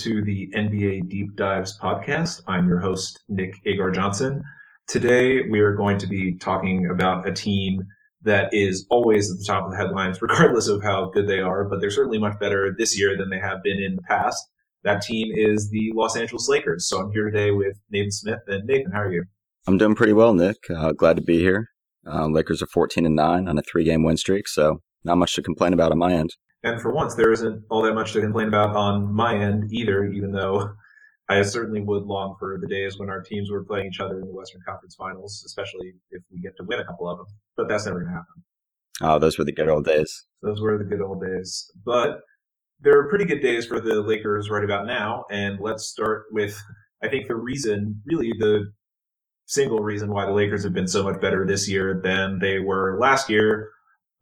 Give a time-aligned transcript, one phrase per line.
[0.00, 2.40] To the NBA Deep Dives podcast.
[2.46, 4.42] I'm your host, Nick Agar Johnson.
[4.88, 7.82] Today, we are going to be talking about a team
[8.22, 11.64] that is always at the top of the headlines, regardless of how good they are,
[11.64, 14.42] but they're certainly much better this year than they have been in the past.
[14.84, 16.88] That team is the Los Angeles Lakers.
[16.88, 18.40] So I'm here today with Nathan Smith.
[18.46, 19.24] And Nathan, how are you?
[19.66, 20.56] I'm doing pretty well, Nick.
[20.74, 21.68] Uh, glad to be here.
[22.10, 25.34] Uh, Lakers are 14 and 9 on a three game win streak, so not much
[25.34, 26.30] to complain about on my end.
[26.62, 30.04] And for once, there isn't all that much to complain about on my end either,
[30.04, 30.74] even though
[31.28, 34.26] I certainly would long for the days when our teams were playing each other in
[34.26, 37.26] the Western Conference Finals, especially if we get to win a couple of them.
[37.56, 38.42] But that's never going to happen.
[39.02, 40.26] Oh, those were the good old days.
[40.42, 41.70] Those were the good old days.
[41.84, 42.20] But
[42.80, 45.24] there are pretty good days for the Lakers right about now.
[45.30, 46.60] And let's start with,
[47.02, 48.70] I think, the reason, really the
[49.46, 52.98] single reason why the Lakers have been so much better this year than they were
[53.00, 53.70] last year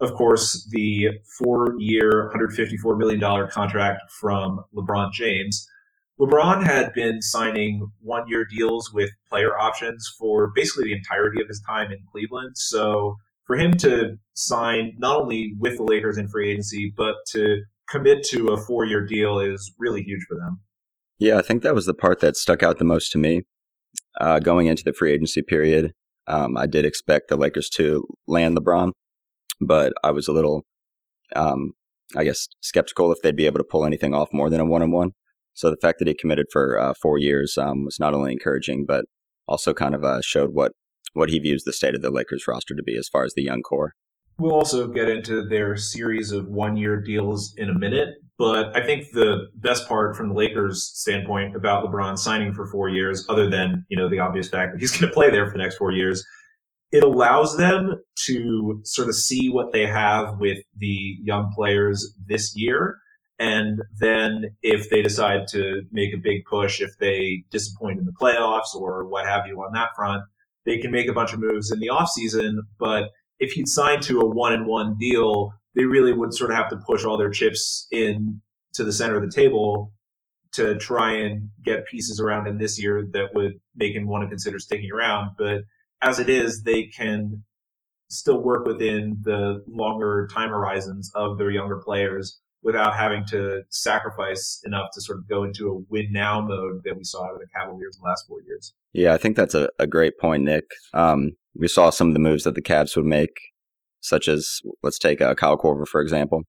[0.01, 5.67] of course, the four year, $154 million contract from LeBron James.
[6.21, 11.49] LeBron had been signing one year deals with player options for basically the entirety of
[11.49, 12.57] his time in Cleveland.
[12.57, 17.63] So for him to sign not only with the Lakers in free agency, but to
[17.89, 20.61] commit to a four year deal is really huge for them.
[21.19, 23.43] Yeah, I think that was the part that stuck out the most to me
[24.21, 25.93] uh, going into the free agency period.
[26.27, 28.93] Um, I did expect the Lakers to land LeBron
[29.61, 30.65] but I was a little,
[31.37, 31.73] um,
[32.17, 34.83] I guess, skeptical if they'd be able to pull anything off more than a one
[34.83, 35.13] on one.
[35.55, 38.87] So the fact that he committed for uh, four years um, was not only encouraging,
[38.87, 39.05] but
[39.49, 40.73] also kind of uh, showed what
[41.15, 43.43] what he views the state of the Lakers roster to be as far as the
[43.43, 43.95] young core.
[44.39, 48.87] We'll also get into their series of one year deals in a minute, but I
[48.87, 53.51] think the best part from the Lakers standpoint about LeBron signing for four years, other
[53.51, 55.77] than, you know, the obvious fact that he's going to play there for the next
[55.77, 56.25] four years,
[56.91, 62.57] it allows them to sort of see what they have with the young players this
[62.57, 62.99] year.
[63.39, 68.13] And then if they decide to make a big push, if they disappoint in the
[68.13, 70.23] playoffs or what have you on that front,
[70.65, 72.59] they can make a bunch of moves in the offseason.
[72.79, 76.57] But if he'd signed to a one and one deal, they really would sort of
[76.57, 78.41] have to push all their chips in
[78.75, 79.93] to the center of the table
[80.53, 84.29] to try and get pieces around him this year that would make him want to
[84.29, 85.31] consider sticking around.
[85.39, 85.63] But
[86.03, 87.45] as it is, they can
[88.09, 94.61] still work within the longer time horizons of their younger players without having to sacrifice
[94.65, 97.41] enough to sort of go into a win now mode that we saw out of
[97.41, 98.75] the Cavaliers in the last four years.
[98.93, 100.65] Yeah, I think that's a, a great point, Nick.
[100.93, 103.39] Um, we saw some of the moves that the Cavs would make,
[104.01, 106.43] such as let's take uh, Kyle Korver for example.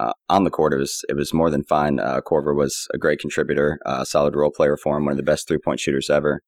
[0.00, 1.98] Uh, on the court, it was it was more than fine.
[1.98, 5.24] Uh, Korver was a great contributor, a solid role player for him, one of the
[5.24, 6.40] best three point shooters ever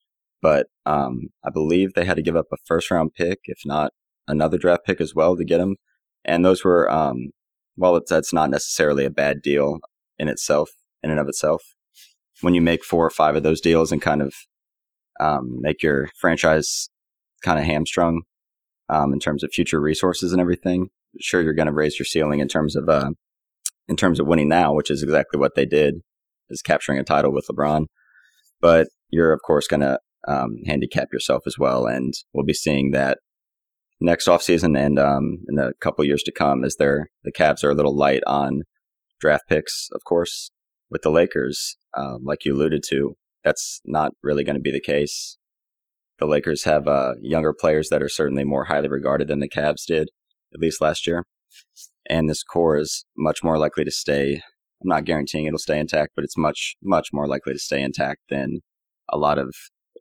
[0.43, 3.93] but um, I believe they had to give up a first round pick, if not
[4.27, 5.77] another draft pick as well, to get him.
[6.25, 7.31] And those were, um,
[7.77, 9.79] well, it's, that's not necessarily a bad deal
[10.19, 10.71] in itself,
[11.03, 11.63] in and of itself.
[12.41, 14.35] When you make four or five of those deals and kind of
[15.19, 16.89] um, make your franchise
[17.43, 18.23] kind of hamstrung
[18.89, 20.89] um, in terms of future resources and everything,
[21.21, 23.11] sure you're going to raise your ceiling in terms of uh,
[23.89, 25.97] in terms of winning now, which is exactly what they did,
[26.49, 27.87] is capturing a title with LeBron.
[28.61, 31.87] But you're of course going to um, handicap yourself as well.
[31.87, 33.19] And we'll be seeing that
[34.01, 37.71] next offseason and um, in a couple years to come as they're, the Cavs are
[37.71, 38.63] a little light on
[39.21, 40.51] draft picks, of course,
[40.91, 43.15] with the Lakers, uh, like you alluded to.
[43.45, 45.39] That's not really going to be the case.
[46.19, 49.87] The Lakers have uh, younger players that are certainly more highly regarded than the Cavs
[49.87, 50.09] did,
[50.53, 51.25] at least last year.
[52.09, 54.43] And this core is much more likely to stay.
[54.83, 58.21] I'm not guaranteeing it'll stay intact, but it's much, much more likely to stay intact
[58.29, 58.61] than
[59.11, 59.55] a lot of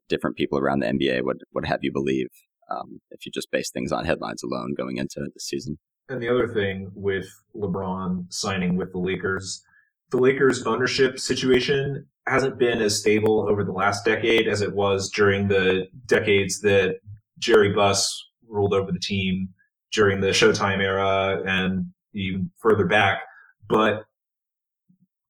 [0.10, 2.28] different people around the NBA would, would have you believe
[2.70, 5.78] um, if you just base things on headlines alone going into the season.
[6.10, 9.64] And the other thing with LeBron signing with the Lakers,
[10.12, 15.10] the Lakers ownership situation hasn't been as stable over the last decade as it was
[15.10, 16.98] during the decades that
[17.38, 19.50] Jerry Buss ruled over the team
[19.92, 23.22] during the Showtime era and even further back.
[23.68, 24.06] But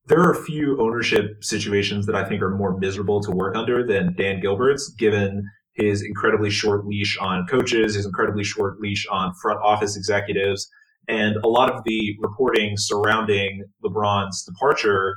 [0.09, 3.85] there are a few ownership situations that I think are more miserable to work under
[3.85, 9.33] than Dan Gilbert's, given his incredibly short leash on coaches, his incredibly short leash on
[9.35, 10.67] front office executives,
[11.07, 15.15] and a lot of the reporting surrounding LeBron's departure,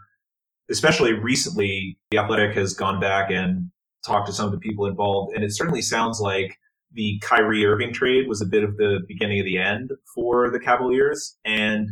[0.71, 3.71] especially recently, the Athletic has gone back and
[4.07, 6.59] talked to some of the people involved, and it certainly sounds like
[6.93, 10.61] the Kyrie Irving trade was a bit of the beginning of the end for the
[10.61, 11.89] Cavaliers, and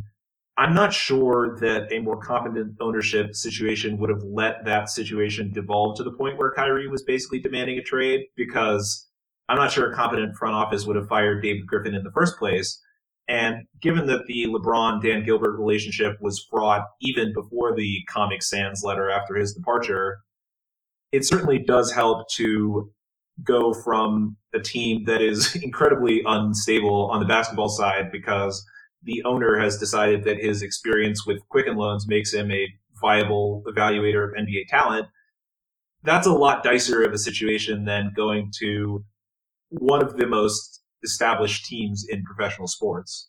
[0.61, 5.97] I'm not sure that a more competent ownership situation would have let that situation devolve
[5.97, 9.09] to the point where Kyrie was basically demanding a trade because
[9.49, 12.39] I'm not sure a competent front office would have fired David Griffin in the first
[12.39, 12.79] place.
[13.27, 18.85] And given that the LeBron Dan Gilbert relationship was fraught even before the Comic Sans
[18.85, 20.19] letter after his departure,
[21.11, 22.93] it certainly does help to
[23.43, 28.63] go from a team that is incredibly unstable on the basketball side because
[29.03, 32.69] the owner has decided that his experience with Quicken Loans makes him a
[33.01, 35.07] viable evaluator of NBA talent.
[36.03, 39.05] That's a lot dicer of a situation than going to
[39.69, 43.29] one of the most established teams in professional sports.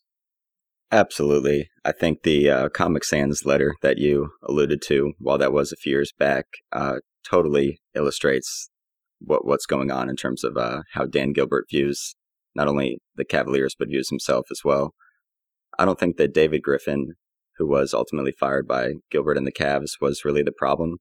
[0.92, 1.70] Absolutely.
[1.86, 5.78] I think the uh, Comic Sans letter that you alluded to, while that was a
[5.78, 6.98] few years back, uh,
[7.30, 8.70] totally illustrates
[9.20, 12.16] what what's going on in terms of uh, how Dan Gilbert views
[12.56, 14.94] not only the Cavaliers but views himself as well.
[15.82, 17.14] I don't think that David Griffin,
[17.58, 20.98] who was ultimately fired by Gilbert and the Cavs, was really the problem.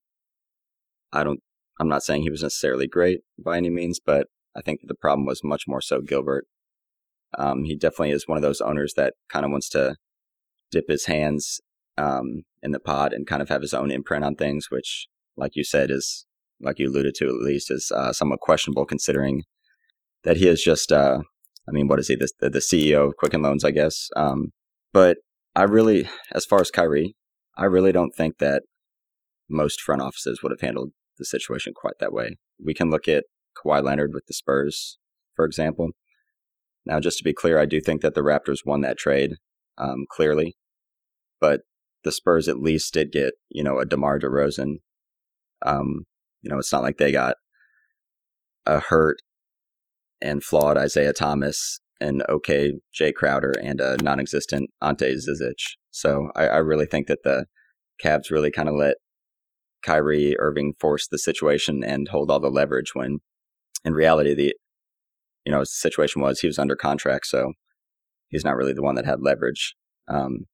[1.13, 1.41] I don't.
[1.79, 5.27] I'm not saying he was necessarily great by any means, but I think the problem
[5.27, 6.47] was much more so Gilbert.
[7.37, 9.97] Um, he definitely is one of those owners that kind of wants to
[10.71, 11.61] dip his hands
[11.99, 15.57] um, in the pot and kind of have his own imprint on things, which, like
[15.57, 16.25] you said, is
[16.59, 19.43] like you alluded to at least, is uh, somewhat questionable considering
[20.25, 21.19] that he is just, uh,
[21.69, 24.09] I mean, what is he, the, the CEO of Quicken Loans, I guess.
[24.17, 24.53] Um,
[24.93, 25.19] but
[25.55, 27.17] I really, as far as Kyrie,
[27.57, 28.63] I really don't think that
[29.49, 32.39] most front offices would have handled the situation quite that way.
[32.65, 33.25] We can look at
[33.57, 34.99] Kawhi Leonard with the Spurs,
[35.35, 35.91] for example.
[36.87, 39.33] Now, just to be clear, I do think that the Raptors won that trade,
[39.77, 40.57] um, clearly,
[41.41, 41.63] but
[42.05, 44.77] the Spurs at least did get, you know, a DeMar DeRozan,
[45.65, 46.05] um,
[46.41, 47.37] you know, it's not like they got
[48.65, 49.19] a hurt
[50.23, 55.77] and flawed Isaiah Thomas and okay Jae Crowder and a non-existent Ante Zizic.
[55.91, 57.47] So I, I really think that the
[58.03, 58.97] Cavs really kind of let
[59.85, 63.19] Kyrie Irving force the situation and hold all the leverage when
[63.85, 64.55] in reality the
[65.45, 67.53] you know situation was he was under contract so
[68.31, 69.75] he's not really the one that had leverage.
[70.09, 70.47] Um,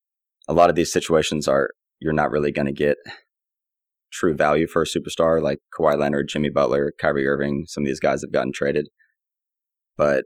[0.48, 1.70] a lot of these situations are
[2.00, 2.96] you're not really going to get
[4.12, 7.64] true value for a superstar like Kawhi Leonard, Jimmy Butler, Kyrie Irving.
[7.66, 8.88] Some of these guys have gotten traded,
[9.96, 10.24] but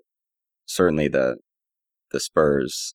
[0.70, 1.36] certainly the
[2.12, 2.94] the Spurs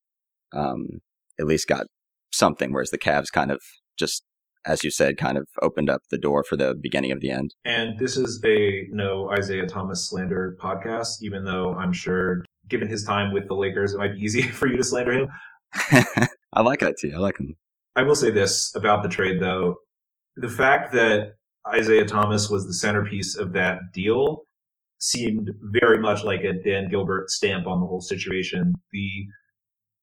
[0.53, 1.01] um,
[1.39, 1.85] at least got
[2.31, 3.61] something, whereas the Cavs kind of
[3.97, 4.23] just,
[4.65, 7.53] as you said, kind of opened up the door for the beginning of the end.
[7.63, 13.03] And this is a no Isaiah Thomas slander podcast, even though I'm sure, given his
[13.03, 15.27] time with the Lakers, it might be easy for you to slander him.
[16.53, 17.11] I like that too.
[17.13, 17.55] I like him.
[17.95, 19.75] I will say this about the trade, though
[20.35, 21.35] the fact that
[21.67, 24.44] Isaiah Thomas was the centerpiece of that deal
[25.05, 28.73] seemed very much like a Dan Gilbert stamp on the whole situation.
[28.91, 29.27] The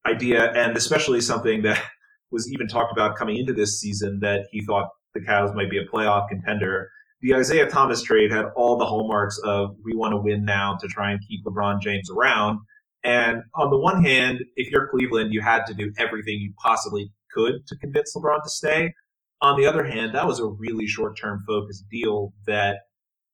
[0.06, 1.82] idea, and especially something that
[2.31, 5.78] was even talked about coming into this season, that he thought the Cavs might be
[5.78, 6.88] a playoff contender.
[7.20, 10.87] The Isaiah Thomas trade had all the hallmarks of we want to win now to
[10.88, 12.60] try and keep LeBron James around.
[13.04, 17.12] And on the one hand, if you're Cleveland, you had to do everything you possibly
[17.32, 18.94] could to convince LeBron to stay.
[19.40, 22.76] On the other hand, that was a really short term focused deal that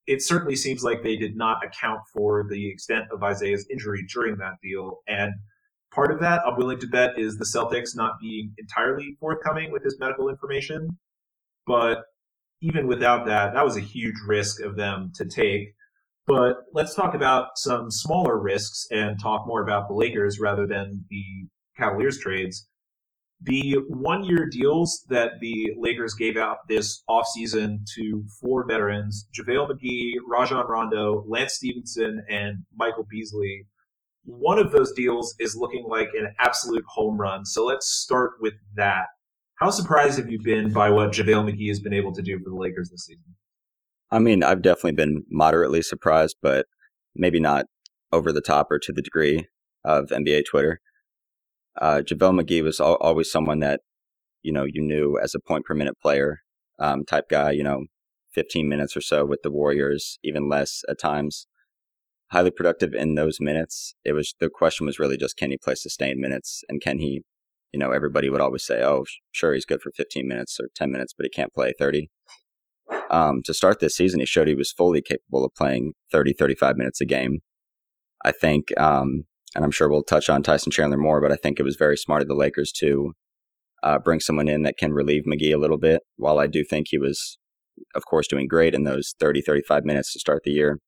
[0.08, 4.38] it certainly seems like they did not account for the extent of Isaiah's injury during
[4.38, 5.00] that deal.
[5.06, 5.34] And
[5.92, 9.84] part of that, I'm willing to bet, is the Celtics not being entirely forthcoming with
[9.84, 10.98] his medical information.
[11.66, 12.04] But
[12.62, 15.74] even without that, that was a huge risk of them to take.
[16.26, 21.04] But let's talk about some smaller risks and talk more about the Lakers rather than
[21.10, 22.66] the Cavaliers trades
[23.40, 29.70] the one year deals that the Lakers gave out this offseason to four veterans JaVale
[29.70, 33.66] McGee, Rajon Rondo, Lance Stephenson, and Michael Beasley.
[34.24, 37.46] One of those deals is looking like an absolute home run.
[37.46, 39.06] So let's start with that.
[39.60, 42.50] How surprised have you been by what JaVale McGee has been able to do for
[42.50, 43.34] the Lakers this season?
[44.10, 46.66] I mean, I've definitely been moderately surprised, but
[47.14, 47.66] maybe not
[48.12, 49.46] over the top or to the degree
[49.84, 50.80] of NBA Twitter
[51.80, 53.80] uh, JaVale McGee was al- always someone that,
[54.42, 56.40] you know, you knew as a point per minute player
[56.78, 57.84] um, type guy, you know,
[58.32, 61.46] 15 minutes or so with the Warriors, even less at times.
[62.30, 63.94] Highly productive in those minutes.
[64.04, 67.22] It was the question was really just can he play sustained minutes and can he,
[67.72, 70.92] you know, everybody would always say, oh, sure, he's good for 15 minutes or 10
[70.92, 72.10] minutes, but he can't play 30.
[73.10, 76.76] Um, to start this season, he showed he was fully capable of playing 30, 35
[76.76, 77.40] minutes a game.
[78.24, 79.24] I think um,
[79.54, 81.96] and I'm sure we'll touch on Tyson Chandler more, but I think it was very
[81.96, 83.12] smart of the Lakers to
[83.82, 86.02] uh, bring someone in that can relieve McGee a little bit.
[86.16, 87.38] While I do think he was,
[87.94, 90.78] of course, doing great in those 30, 35 minutes to start the year,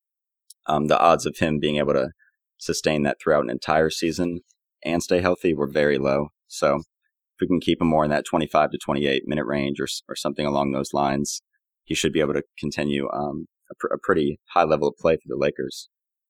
[0.67, 2.09] um, the odds of him being able to
[2.57, 4.41] sustain that throughout an entire season
[4.83, 6.27] and stay healthy were very low.
[6.47, 9.87] So if we can keep him more in that 25 to 28 minute range or,
[10.07, 11.41] or something along those lines,
[11.83, 15.15] he should be able to continue um, a, pr- a pretty high level of play
[15.15, 15.89] for the Lakers.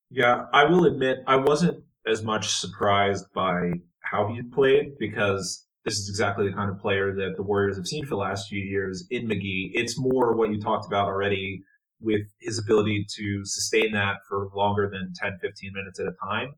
[0.10, 5.98] Yeah, I will admit I wasn't as much surprised by how he played because this
[5.98, 8.62] is exactly the kind of player that the Warriors have seen for the last few
[8.62, 9.72] years in McGee.
[9.74, 11.64] It's more what you talked about already
[12.00, 16.54] with his ability to sustain that for longer than 10, 15 minutes at a time.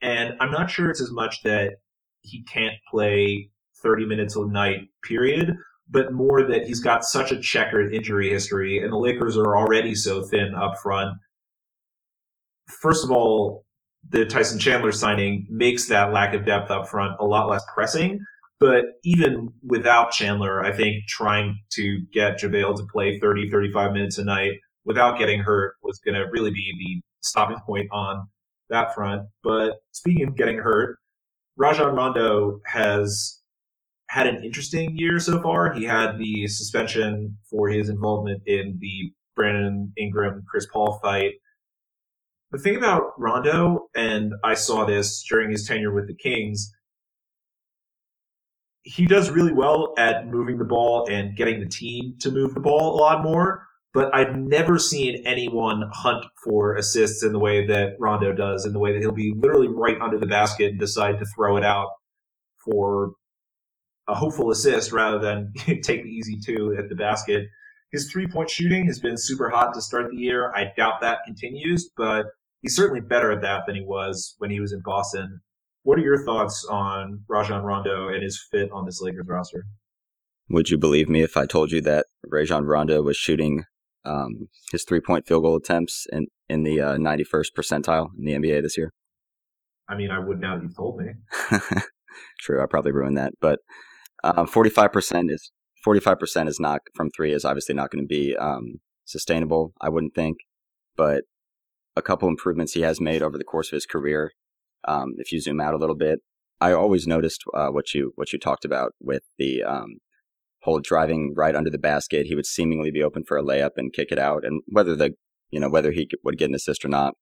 [0.00, 1.74] And I'm not sure it's as much that
[2.22, 3.50] he can't play
[3.82, 5.56] 30 minutes a night, period,
[5.88, 9.94] but more that he's got such a checkered injury history and the Lakers are already
[9.94, 11.16] so thin up front.
[12.80, 13.64] First of all,
[14.10, 18.20] the Tyson Chandler signing makes that lack of depth up front a lot less pressing.
[18.60, 24.18] But even without Chandler, I think trying to get JaVale to play 30, 35 minutes
[24.18, 24.52] a night
[24.84, 28.26] without getting hurt was going to really be the stopping point on
[28.70, 29.22] that front.
[29.44, 30.98] But speaking of getting hurt,
[31.56, 33.40] Rajon Rondo has
[34.08, 35.72] had an interesting year so far.
[35.72, 41.32] He had the suspension for his involvement in the Brandon Ingram Chris Paul fight.
[42.50, 46.72] The thing about Rondo, and I saw this during his tenure with the Kings,
[48.82, 52.60] he does really well at moving the ball and getting the team to move the
[52.60, 53.66] ball a lot more.
[53.92, 58.72] But I've never seen anyone hunt for assists in the way that Rondo does, in
[58.72, 61.64] the way that he'll be literally right under the basket and decide to throw it
[61.64, 61.88] out
[62.64, 63.12] for
[64.08, 65.52] a hopeful assist rather than
[65.82, 67.46] take the easy two at the basket.
[67.92, 70.52] His three point shooting has been super hot to start the year.
[70.54, 72.26] I doubt that continues, but
[72.60, 75.40] he's certainly better at that than he was when he was in Boston.
[75.84, 79.64] What are your thoughts on Rajon Rondo and his fit on this Lakers roster?
[80.50, 83.64] Would you believe me if I told you that Rajon Rondo was shooting
[84.04, 88.32] um, his three point field goal attempts in, in the uh, 91st percentile in the
[88.32, 88.92] NBA this year?
[89.88, 91.12] I mean, I would now that you've told me.
[92.40, 93.32] True, I probably ruined that.
[93.40, 93.60] But
[94.24, 95.50] um, 45% is
[95.86, 100.14] 45% is not from three is obviously not going to be um, sustainable, I wouldn't
[100.14, 100.38] think.
[100.96, 101.24] But
[101.96, 104.32] a couple improvements he has made over the course of his career
[104.86, 106.20] um, if you zoom out a little bit,
[106.60, 109.98] I always noticed uh, what you what you talked about with the um,
[110.62, 112.26] whole driving right under the basket.
[112.26, 115.14] He would seemingly be open for a layup and kick it out, and whether the
[115.50, 117.14] you know whether he would get an assist or not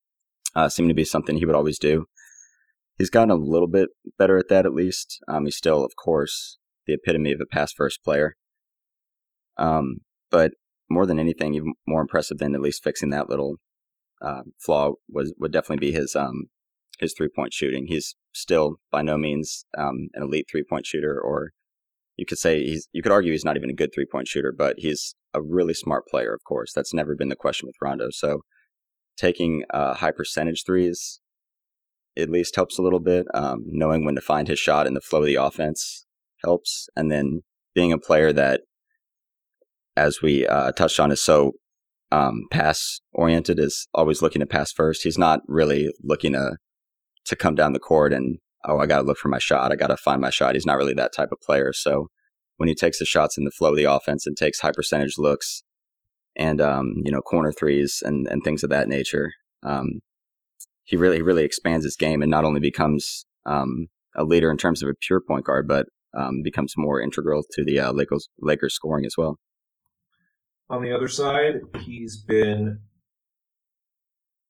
[0.55, 2.05] uh, seemed to be something he would always do.
[2.97, 5.19] He's gotten a little bit better at that, at least.
[5.27, 8.35] Um, he's still, of course, the epitome of a pass first player.
[9.57, 9.97] Um,
[10.29, 10.51] but
[10.89, 13.55] more than anything, even more impressive than at least fixing that little
[14.21, 16.45] uh, flaw was would definitely be his um,
[16.99, 17.87] his three point shooting.
[17.87, 21.51] He's still by no means um, an elite three point shooter, or
[22.15, 22.87] you could say he's.
[22.91, 25.73] You could argue he's not even a good three point shooter, but he's a really
[25.73, 26.33] smart player.
[26.33, 28.07] Of course, that's never been the question with Rondo.
[28.11, 28.41] So
[29.17, 31.19] taking uh, high percentage threes
[32.17, 33.25] at least helps a little bit.
[33.33, 36.05] Um, knowing when to find his shot in the flow of the offense
[36.43, 37.41] helps, and then
[37.75, 38.61] being a player that,
[39.97, 41.53] as we uh, touched on, is so
[42.11, 45.03] um, pass oriented, is always looking to pass first.
[45.03, 46.57] He's not really looking to
[47.25, 49.71] to come down the court and oh, I got to look for my shot.
[49.71, 50.55] I got to find my shot.
[50.55, 51.73] He's not really that type of player.
[51.73, 52.07] So
[52.57, 55.17] when he takes the shots in the flow of the offense and takes high percentage
[55.17, 55.63] looks
[56.35, 59.31] and um, you know corner threes and and things of that nature,
[59.63, 60.01] um,
[60.83, 64.81] he really really expands his game and not only becomes um, a leader in terms
[64.81, 65.87] of a pure point guard, but
[66.17, 69.37] um, becomes more integral to the uh, Lakers Lakers scoring as well.
[70.69, 72.79] On the other side, he's been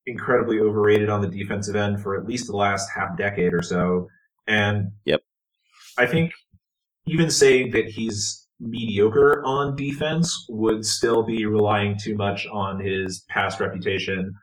[0.08, 4.08] incredibly overrated on the defensive end for at least the last half decade or so.
[4.48, 5.22] And yep.
[5.98, 6.32] I think
[7.06, 13.24] even saying that he's mediocre on defense would still be relying too much on his
[13.30, 14.34] past reputation.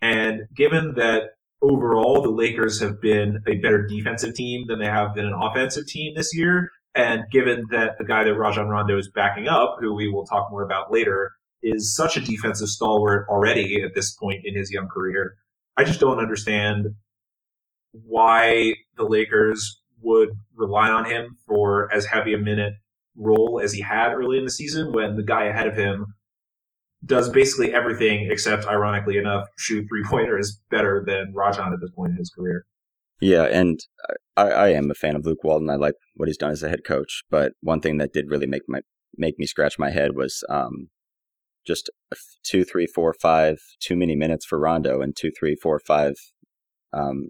[0.00, 5.14] And given that overall the Lakers have been a better defensive team than they have
[5.14, 9.10] been an offensive team this year, and given that the guy that Rajon Rondo is
[9.10, 11.32] backing up, who we will talk more about later,
[11.62, 15.34] is such a defensive stalwart already at this point in his young career.
[15.76, 16.86] I just don't understand
[17.92, 22.74] why the Lakers would rely on him for as heavy a minute
[23.16, 26.14] role as he had early in the season when the guy ahead of him
[27.04, 32.12] does basically everything except, ironically enough, shoot three pointers better than Rajon at this point
[32.12, 32.64] in his career.
[33.20, 33.80] Yeah, and
[34.36, 35.68] I, I am a fan of Luke Walton.
[35.68, 37.22] I like what he's done as a head coach.
[37.30, 38.80] But one thing that did really make my
[39.16, 40.88] make me scratch my head was um,
[41.66, 41.90] just
[42.44, 46.14] two, three, four, five, too many minutes for Rondo and two, three, four, five,
[46.92, 47.28] um,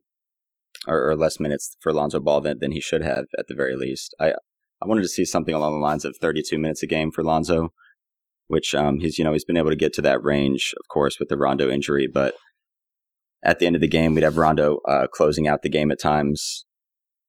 [0.86, 3.76] or, or less minutes for Lonzo Ball than, than he should have at the very
[3.76, 4.14] least.
[4.20, 4.34] I
[4.82, 7.70] I wanted to see something along the lines of 32 minutes a game for Lonzo,
[8.46, 11.18] which um, he's you know he's been able to get to that range, of course,
[11.18, 12.34] with the Rondo injury, but
[13.42, 16.00] at the end of the game, we'd have Rondo uh, closing out the game at
[16.00, 16.64] times,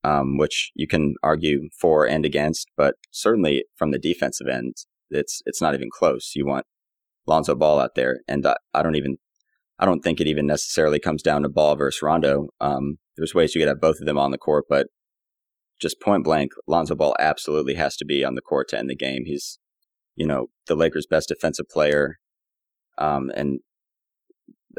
[0.04, 4.76] um, which you can argue for and against, but certainly from the defensive end,
[5.10, 6.32] it's it's not even close.
[6.36, 6.66] You want
[7.28, 9.18] Lonzo Ball out there, and I, I, don't even
[9.80, 12.48] I don't think it even necessarily comes down to Ball versus Rondo.
[12.60, 14.88] Um, there's ways you could have both of them on the court, but
[15.82, 18.96] just point blank, Lonzo Ball absolutely has to be on the court to end the
[18.96, 19.24] game.
[19.26, 19.58] He's,
[20.16, 22.20] you know, the Lakers' best defensive player.
[23.00, 23.60] Um, and,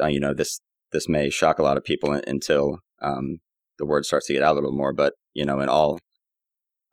[0.01, 0.61] uh, you know, this,
[0.93, 3.39] this may shock a lot of people until, um,
[3.79, 5.99] the word starts to get out a little more, but, you know, in all,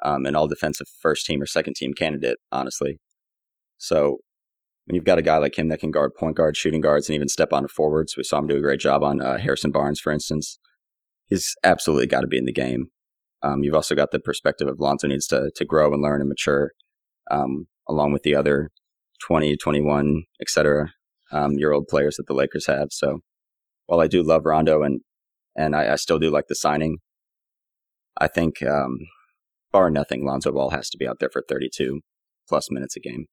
[0.03, 2.99] um, an all defensive first team or second team candidate, honestly.
[3.77, 4.19] So
[4.85, 7.15] when you've got a guy like him that can guard point guards, shooting guards, and
[7.15, 9.99] even step on forwards, we saw him do a great job on uh, Harrison Barnes,
[9.99, 10.57] for instance.
[11.27, 12.87] He's absolutely got to be in the game.
[13.43, 16.27] Um, you've also got the perspective of Lonzo needs to to grow and learn and
[16.27, 16.71] mature,
[17.29, 18.69] um, along with the other
[19.21, 20.91] 20, 21, etc.
[21.31, 22.87] Um, year old players that the Lakers have.
[22.89, 23.19] So
[23.89, 25.01] while I do love Rondo and
[25.55, 26.99] and I, I still do like the signing,
[28.17, 28.99] I think um,
[29.71, 31.99] bar nothing, Lonzo Ball has to be out there for 32
[32.47, 33.25] plus minutes a game.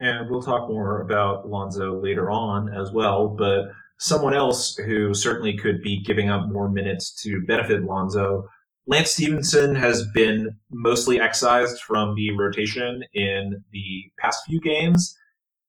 [0.00, 3.66] And we'll talk more about Lonzo later on as well, but
[3.98, 8.48] someone else who certainly could be giving up more minutes to benefit Lonzo.
[8.86, 15.14] Lance Stephenson has been mostly excised from the rotation in the past few games,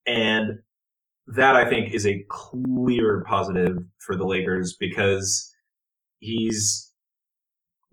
[0.07, 0.59] and
[1.35, 5.53] that I think is a clear positive for the Lakers because
[6.19, 6.91] he's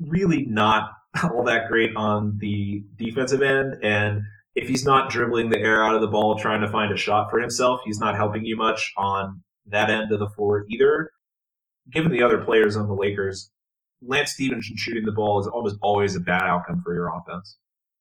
[0.00, 0.90] really not
[1.23, 4.23] all that great on the defensive end and
[4.57, 7.31] if he's not dribbling the air out of the ball trying to find a shot
[7.31, 11.11] for himself, he's not helping you much on that end of the floor either.
[11.93, 13.50] Given the other players on the Lakers,
[14.02, 17.59] Lance Stephenson shooting the ball is almost always a bad outcome for your offense.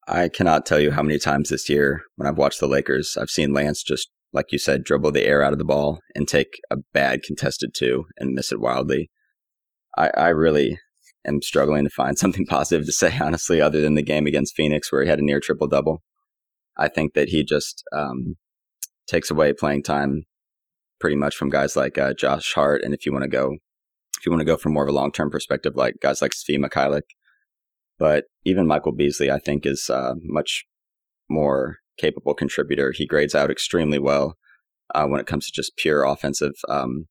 [0.07, 3.29] I cannot tell you how many times this year when I've watched the Lakers, I've
[3.29, 6.59] seen Lance just, like you said, dribble the air out of the ball and take
[6.69, 9.09] a bad contested two and miss it wildly.
[9.97, 10.77] I, I really
[11.25, 14.91] am struggling to find something positive to say, honestly, other than the game against Phoenix
[14.91, 16.03] where he had a near triple double.
[16.77, 18.35] I think that he just um,
[19.07, 20.25] takes away playing time
[20.99, 22.81] pretty much from guys like uh, Josh Hart.
[22.83, 23.55] And if you want to go,
[24.19, 26.31] if you want to go from more of a long term perspective, like guys like
[26.31, 27.03] Svi Mykhailiuk.
[27.97, 30.65] But even Michael Beasley, I think, is uh, much
[31.29, 32.91] more capable contributor.
[32.91, 34.35] He grades out extremely well
[34.93, 37.07] uh, when it comes to just pure offensive um,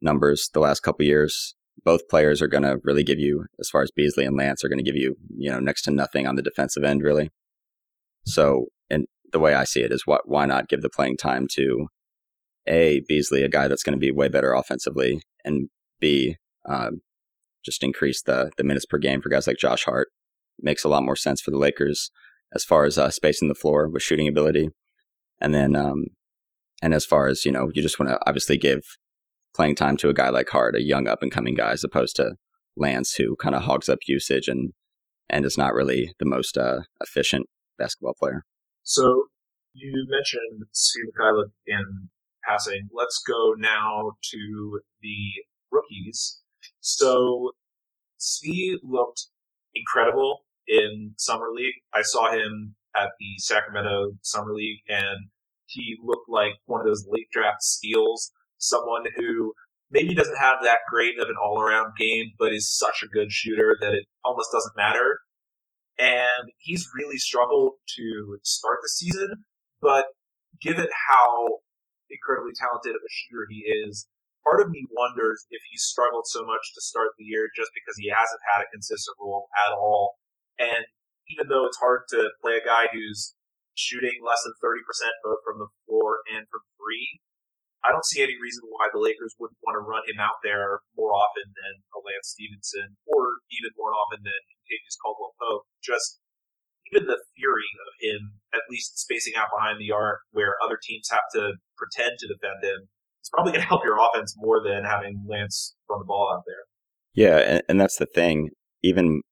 [0.00, 0.48] numbers.
[0.52, 3.90] The last couple years, both players are going to really give you, as far as
[3.90, 6.42] Beasley and Lance, are going to give you, you know, next to nothing on the
[6.42, 7.30] defensive end, really.
[8.26, 11.46] So and the way I see it is what why not give the playing time
[11.52, 11.88] to
[12.66, 15.68] a Beasley, a guy that's going to be way better offensively, and
[16.00, 16.36] b
[16.68, 16.90] uh,
[17.64, 20.08] just increase the the minutes per game for guys like Josh Hart.
[20.60, 22.10] Makes a lot more sense for the Lakers
[22.54, 24.70] as far as uh, spacing the floor with shooting ability,
[25.40, 26.06] and then um,
[26.82, 28.82] and as far as you know, you just want to obviously give
[29.54, 32.16] playing time to a guy like Hart, a young up and coming guy, as opposed
[32.16, 32.36] to
[32.76, 34.72] Lance, who kind of hogs up usage and
[35.28, 37.46] and is not really the most uh, efficient
[37.78, 38.44] basketball player.
[38.82, 39.26] So
[39.72, 42.08] you mentioned Svi Mykhailiuk in
[42.44, 42.88] passing.
[42.92, 45.16] Let's go now to the
[45.70, 46.40] rookies.
[46.80, 47.52] So
[48.18, 49.26] Svi looked
[49.74, 51.74] incredible in summer league.
[51.92, 55.28] I saw him at the Sacramento summer league, and
[55.66, 58.32] he looked like one of those late draft steals.
[58.58, 59.52] Someone who
[59.90, 63.32] maybe doesn't have that great of an all around game, but is such a good
[63.32, 65.18] shooter that it almost doesn't matter
[66.00, 69.44] and he's really struggled to start the season.
[69.82, 70.06] But
[70.60, 71.60] given how
[72.08, 74.08] incredibly talented of a shooter he is,
[74.42, 78.00] part of me wonders if he struggled so much to start the year just because
[78.00, 80.16] he hasn't had a consistent role at all.
[80.60, 80.84] And
[81.32, 83.32] even though it's hard to play a guy who's
[83.72, 84.84] shooting less than 30%
[85.24, 87.24] both from the floor and from three,
[87.80, 90.84] I don't see any reason why the Lakers wouldn't want to run him out there
[90.92, 95.64] more often than a Lance Stephenson, or even more often than Kentavious Caldwell Pope.
[95.80, 96.20] Just
[96.92, 101.08] even the theory of him at least spacing out behind the arc, where other teams
[101.08, 102.92] have to pretend to defend him,
[103.24, 106.44] is probably going to help your offense more than having Lance run the ball out
[106.44, 106.68] there.
[107.16, 108.50] Yeah, and, and that's the thing.
[108.82, 109.22] Even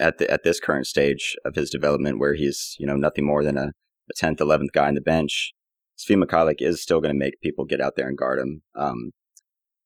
[0.00, 3.44] at the, at this current stage of his development, where he's you know nothing more
[3.44, 3.72] than a,
[4.16, 5.52] tenth, eleventh guy on the bench,
[5.98, 8.62] Svi Mykhailiuk is still going to make people get out there and guard him.
[8.74, 9.10] Um,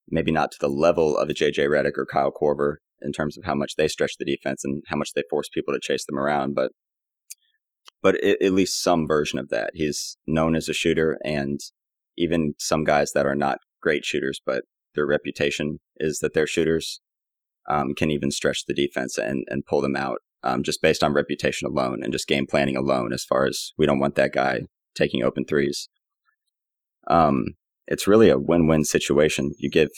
[0.09, 3.44] maybe not to the level of a JJ Redick or Kyle Korver in terms of
[3.44, 6.18] how much they stretch the defense and how much they force people to chase them
[6.18, 6.73] around, but
[8.03, 9.70] but it, at least some version of that.
[9.75, 11.61] He's known as a shooter, and
[12.16, 17.01] even some guys that are not great shooters, but their reputation is that they're shooters,
[17.68, 21.12] um, can even stretch the defense and, and pull them out um, just based on
[21.12, 23.12] reputation alone and just game planning alone.
[23.12, 24.62] As far as we don't want that guy
[24.94, 25.88] taking open threes
[27.09, 27.46] um,
[27.87, 29.53] it's really a win-win situation.
[29.59, 29.90] You give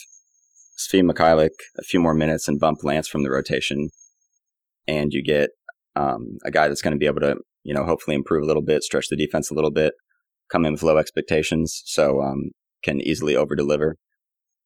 [0.77, 3.89] Svi Mykhailiuk a few more minutes and bump Lance from the rotation,
[4.87, 5.51] and you get
[5.95, 8.63] um, a guy that's going to be able to, you know, hopefully improve a little
[8.63, 9.93] bit, stretch the defense a little bit,
[10.51, 12.51] come in with low expectations, so um,
[12.83, 13.97] can easily over deliver.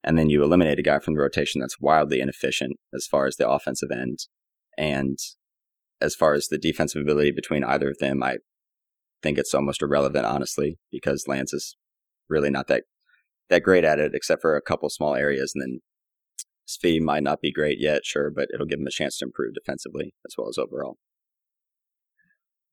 [0.07, 3.35] And then you eliminate a guy from the rotation that's wildly inefficient as far as
[3.35, 4.19] the offensive end,
[4.77, 5.19] and
[5.99, 8.37] as far as the defensive ability between either of them, I
[9.21, 11.75] think it's almost irrelevant, honestly, because Lance is
[12.29, 12.83] really not that
[13.49, 15.51] that great at it, except for a couple small areas.
[15.53, 15.79] And then
[16.65, 19.55] Svi might not be great yet, sure, but it'll give him a chance to improve
[19.55, 20.95] defensively as well as overall.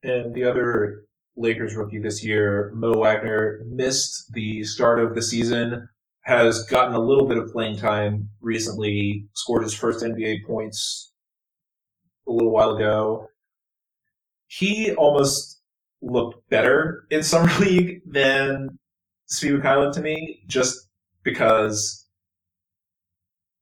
[0.04, 1.02] And the other
[1.36, 5.88] Lakers rookie this year, Mo Wagner, missed the start of the season,
[6.24, 11.12] has gotten a little bit of playing time recently, scored his first NBA points
[12.26, 13.28] a little while ago.
[14.46, 15.60] He almost
[16.00, 18.78] looked better in summer league than
[19.30, 20.88] Svi Mykhailiuk to me, just
[21.24, 22.06] because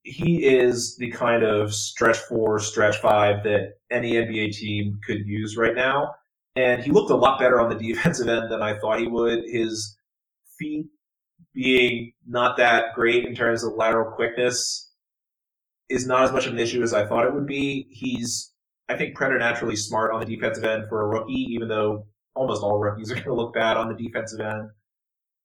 [0.04, 5.56] he is the kind of stretch four, stretch five that any NBA team could use
[5.56, 6.14] right now.
[6.54, 9.44] And he looked a lot better on the defensive end than I thought he would.
[9.46, 9.96] His
[10.58, 10.86] feet
[11.54, 14.90] being not that great in terms of lateral quickness
[15.88, 17.86] is not as much of an issue as I thought it would be.
[17.90, 18.52] He's,
[18.88, 22.78] I think, preternaturally smart on the defensive end for a rookie, even though almost all
[22.78, 24.70] rookies are going to look bad on the defensive end.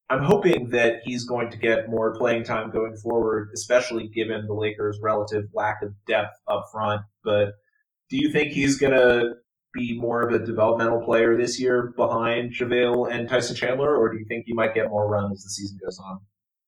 [0.10, 4.54] I'm hoping that he's going to get more playing time going forward, especially given the
[4.54, 7.02] Lakers' relative lack of depth up front.
[7.26, 7.56] But
[8.10, 9.34] do you think he's going to
[9.78, 14.18] be more of a developmental player this year behind JaVale and Tyson Chandler, or do
[14.18, 16.20] you think he might get more run as the season goes on?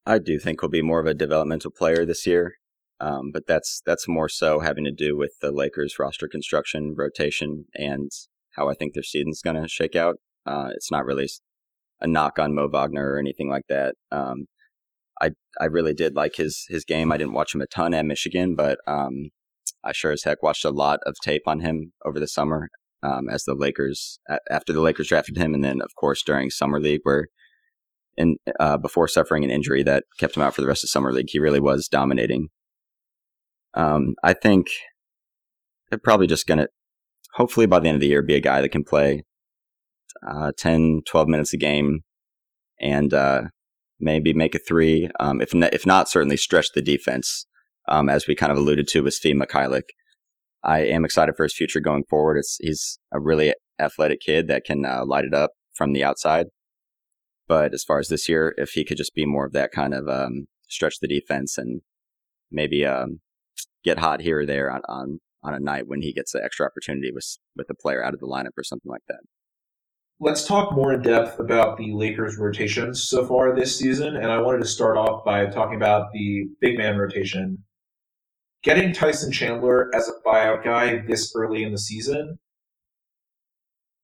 [0.06, 2.54] I do think he'll be more of a developmental player this year,
[3.00, 7.66] um, but that's that's more so having to do with the Lakers' roster construction, rotation,
[7.74, 8.10] and
[8.52, 10.16] how I think their season's going to shake out.
[10.46, 11.28] Uh, it's not really
[12.00, 13.94] a knock on Mo Wagner or anything like that.
[14.10, 14.46] Um,
[15.20, 17.12] I I really did like his his game.
[17.12, 19.30] I didn't watch him a ton at Michigan, but um,
[19.84, 22.70] I sure as heck watched a lot of tape on him over the summer
[23.02, 24.18] um, as the Lakers
[24.50, 27.26] after the Lakers drafted him, and then of course during summer league where.
[28.16, 31.10] In, uh, before suffering an injury that kept him out for the rest of summer
[31.10, 32.48] league, he really was dominating.
[33.72, 34.66] Um, I think
[35.88, 36.66] they're probably just gonna,
[37.34, 39.22] hopefully by the end of the year, be a guy that can play
[40.26, 42.00] uh, 10, 12 minutes a game
[42.80, 43.42] and uh,
[43.98, 45.10] maybe make a three.
[45.18, 47.46] Um, if, if not, certainly stretch the defense,
[47.88, 49.90] um, as we kind of alluded to with Svi Mykhailiuk.
[50.62, 52.38] I am excited for his future going forward.
[52.38, 56.46] It's, he's a really athletic kid that can uh, light it up from the outside.
[57.48, 59.94] But as far as this year, if he could just be more of that kind
[59.94, 61.80] of um, stretch the defense and
[62.50, 63.20] maybe um,
[63.84, 66.66] get hot here or there on, on on a night when he gets an extra
[66.66, 69.20] opportunity with with a player out of the lineup or something like that.
[70.22, 74.40] Let's talk more in depth about the Lakers' rotations so far this season, and I
[74.40, 77.64] wanted to start off by talking about the big man rotation.
[78.62, 82.38] Getting Tyson Chandler as a buyout guy this early in the season,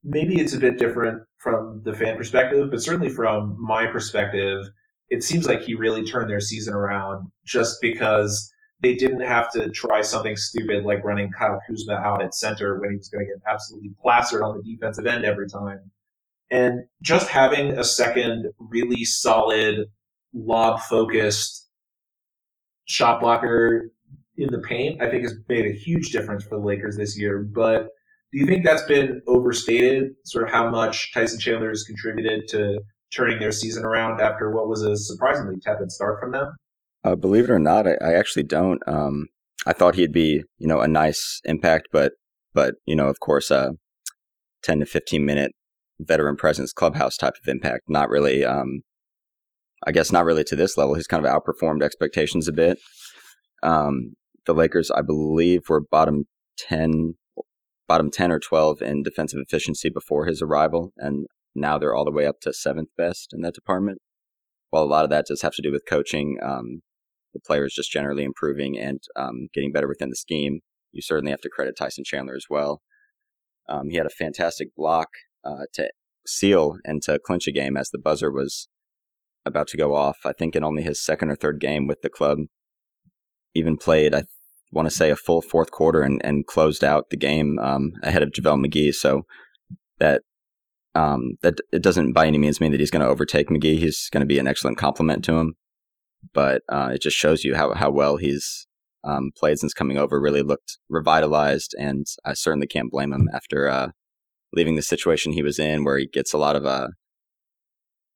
[0.03, 4.65] maybe it's a bit different from the fan perspective, but certainly from my perspective,
[5.11, 9.71] it seems like he really turned their season around just because they didn't have to
[9.71, 13.33] try something stupid like running Kyle Kuzma out at center when he was going to
[13.33, 15.91] get absolutely plastered on the defensive end every time.
[16.51, 19.87] And just having a second really solid
[20.33, 21.69] lob focused
[22.85, 23.91] shot blocker
[24.39, 27.43] in the paint, I think has made a huge difference for the Lakers this year.
[27.43, 27.89] But
[28.33, 30.13] do you think that's been overstated?
[30.25, 32.81] Sort of how much Tyson Chandler has contributed to
[33.15, 36.49] turning their season around after what was a surprisingly tepid start from them?
[37.05, 38.83] Uh, believe it or not, I, I actually don't.
[38.87, 39.27] Um,
[39.65, 42.13] I thought he'd be, you know, a nice impact, but,
[42.53, 43.71] but you know, of course, uh,
[44.63, 45.53] ten to fifteen minute
[46.01, 47.85] veteran presence clubhouse type of impact.
[47.89, 48.83] Not really, um,
[49.87, 50.95] I guess, not really to this level.
[50.95, 52.79] He's kind of outperformed expectations a bit.
[53.63, 54.15] Um,
[54.47, 56.25] the Lakers, I believe, were bottom
[56.57, 57.15] ten,
[57.87, 62.13] bottom ten or twelve in defensive efficiency before his arrival, and now they're all the
[62.13, 63.99] way up to seventh best in that department.
[64.71, 66.83] While a lot of that does have to do with coaching, um,
[67.33, 70.61] the players just generally improving and um, getting better within the scheme.
[70.93, 72.83] You certainly have to credit Tyson Chandler as well.
[73.69, 75.09] Um, he had a fantastic block
[75.45, 75.91] uh, to
[76.27, 78.69] seal and to clinch a game as the buzzer was
[79.45, 80.19] about to go off.
[80.25, 82.39] I think in only his second or third game with the club,
[83.55, 84.25] even played, I
[84.73, 88.23] want to say, a full fourth quarter and, and closed out the game um, ahead
[88.23, 88.95] of JaVale McGee.
[88.95, 89.23] So
[89.99, 90.23] that
[90.95, 93.79] um, that it doesn't by any means mean that he's going to overtake McGee.
[93.79, 95.55] He's going to be an excellent complement to him,
[96.33, 98.67] but uh, it just shows you how how well he's
[99.05, 100.21] um, played since coming over.
[100.21, 103.89] Really looked revitalized, and I certainly can't blame him after uh,
[104.55, 106.89] leaving the situation he was in, where he gets a lot of uh,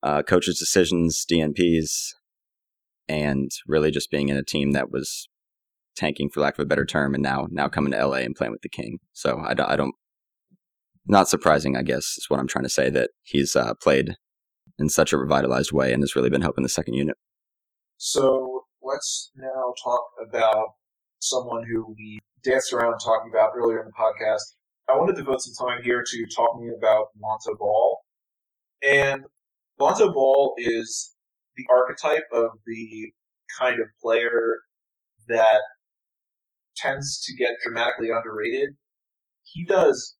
[0.01, 2.13] uh, coaches' decisions, DNPs,
[3.07, 5.29] and really just being in a team that was
[5.95, 8.51] tanking, for lack of a better term, and now now coming to LA and playing
[8.51, 8.99] with the King.
[9.13, 9.95] So I don't, I don't
[11.07, 14.15] not surprising, I guess, is what I'm trying to say that he's uh, played
[14.77, 17.17] in such a revitalized way and has really been helping the second unit.
[17.97, 20.69] So let's now talk about
[21.19, 24.41] someone who we danced around talking about earlier in the podcast
[24.91, 27.99] I want to devote some time here to talking about Lonzo Ball.
[28.83, 29.23] And
[29.79, 31.15] Lonzo Ball is
[31.55, 33.13] the archetype of the
[33.57, 34.57] kind of player
[35.27, 35.61] that
[36.75, 38.75] tends to get dramatically underrated.
[39.43, 40.15] He does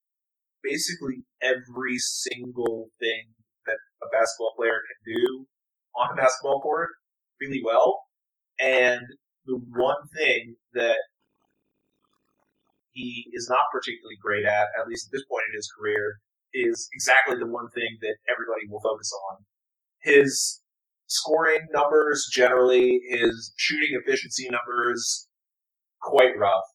[0.64, 3.34] basically every single thing
[3.66, 5.48] that a basketball player can do
[5.96, 6.90] on a basketball court
[7.40, 8.04] really well.
[8.60, 9.02] And
[9.46, 11.00] the one thing that
[12.94, 16.20] he is not particularly great at, at least at this point in his career,
[16.54, 19.46] is exactly the one thing that everybody will focus on.
[20.04, 20.62] His
[21.08, 25.28] scoring numbers generally, his shooting efficiency numbers,
[26.02, 26.66] quite rough.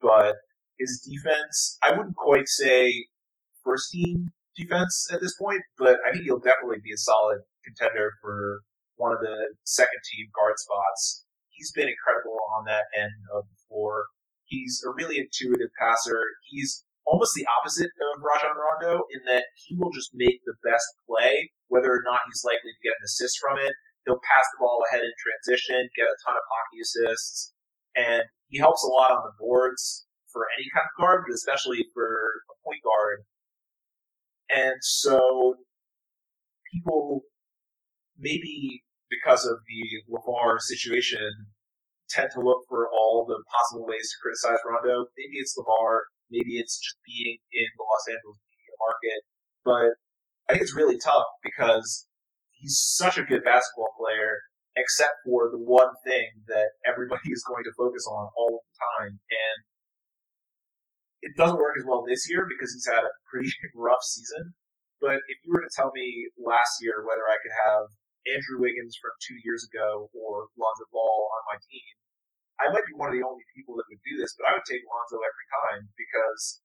[0.00, 0.36] But
[0.78, 3.06] his defense, I wouldn't quite say
[3.64, 8.12] first team defense at this point, but I think he'll definitely be a solid contender
[8.22, 8.60] for
[8.96, 11.24] one of the second team guard spots.
[11.50, 14.06] He's been incredible on that end of the floor.
[14.44, 16.22] He's a really intuitive passer.
[16.50, 20.86] He's almost the opposite of Rajon Rondo in that he will just make the best
[21.08, 23.74] play, whether or not he's likely to get an assist from it.
[24.06, 27.52] He'll pass the ball ahead in transition, get a ton of hockey assists,
[27.98, 31.84] and he helps a lot on the boards for any kind of guard, but especially
[31.92, 32.06] for
[32.50, 33.24] a point guard.
[34.50, 35.56] And so
[36.72, 37.22] people
[38.18, 41.46] maybe because of the LaVar situation
[42.10, 45.06] tend to look for all the possible ways to criticize Rondo.
[45.16, 49.20] Maybe it's LaVar, maybe it's just being in the Los Angeles media market,
[49.64, 49.90] but
[50.48, 52.06] I think it's really tough because
[52.52, 54.40] he's such a good basketball player,
[54.78, 59.18] except for the one thing that everybody is going to focus on all the time.
[59.18, 59.58] And
[61.20, 64.54] it doesn't work as well this year because he's had a pretty rough season.
[65.02, 67.90] But if you were to tell me last year whether I could have
[68.26, 71.94] Andrew Wiggins from two years ago or Lonzo Ball on my team,
[72.58, 74.66] I might be one of the only people that would do this, but I would
[74.66, 76.58] take Lonzo every time because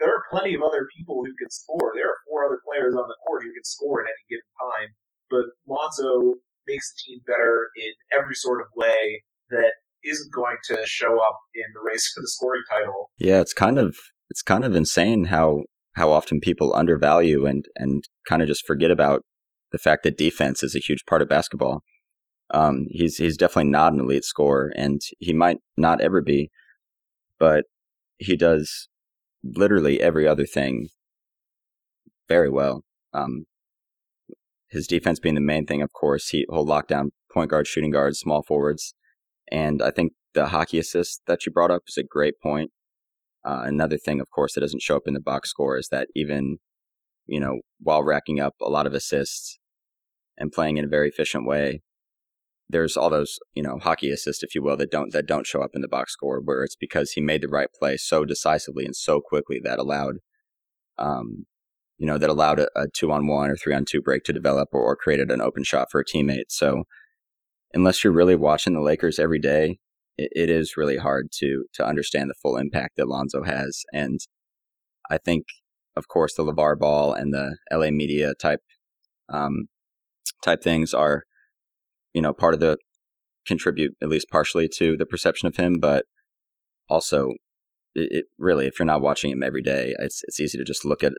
[0.00, 1.92] there are plenty of other people who can score.
[1.92, 4.88] There are four other players on the court who can score at any given time,
[5.28, 9.72] but Lonzo makes the team better in every sort of way that
[10.04, 13.10] isn't going to show up in the race for the scoring title.
[13.18, 13.96] Yeah, it's kind of
[14.30, 18.90] it's kind of insane how how often people undervalue and and kind of just forget
[18.90, 19.22] about
[19.72, 21.82] the fact that defense is a huge part of basketball.
[22.50, 26.50] Um, he's he's definitely not an elite scorer, and he might not ever be,
[27.38, 27.64] but
[28.18, 28.88] he does
[29.44, 30.88] literally every other thing
[32.28, 32.84] very well.
[33.12, 33.44] Um,
[34.68, 36.28] his defense being the main thing, of course.
[36.28, 38.94] He, he'll lock down point guard, shooting guards, small forwards,
[39.50, 42.70] and I think the hockey assist that you brought up is a great point.
[43.44, 46.08] Uh, another thing, of course, that doesn't show up in the box score is that
[46.14, 46.58] even,
[47.26, 49.58] you know, while racking up a lot of assists
[50.36, 51.82] and playing in a very efficient way,
[52.68, 55.62] there's all those, you know, hockey assists, if you will, that don't that don't show
[55.62, 58.84] up in the box score, where it's because he made the right play so decisively
[58.84, 60.16] and so quickly that allowed,
[60.98, 61.46] um,
[61.98, 64.32] you know, that allowed a, a two on one or three on two break to
[64.32, 66.48] develop or, or created an open shot for a teammate.
[66.48, 66.84] So,
[67.74, 69.78] unless you're really watching the Lakers every day,
[70.16, 73.82] it, it is really hard to to understand the full impact that Lonzo has.
[73.92, 74.20] And
[75.10, 75.44] I think,
[75.96, 78.60] of course, the LaVar Ball and the LA media type
[79.28, 79.68] um,
[80.42, 81.24] type things are,
[82.14, 82.78] you know, part of the
[83.46, 86.04] contribute at least partially to the perception of him, but
[86.88, 87.30] also
[87.94, 90.84] it, it, really if you're not watching him every day, it's it's easy to just
[90.84, 91.14] look at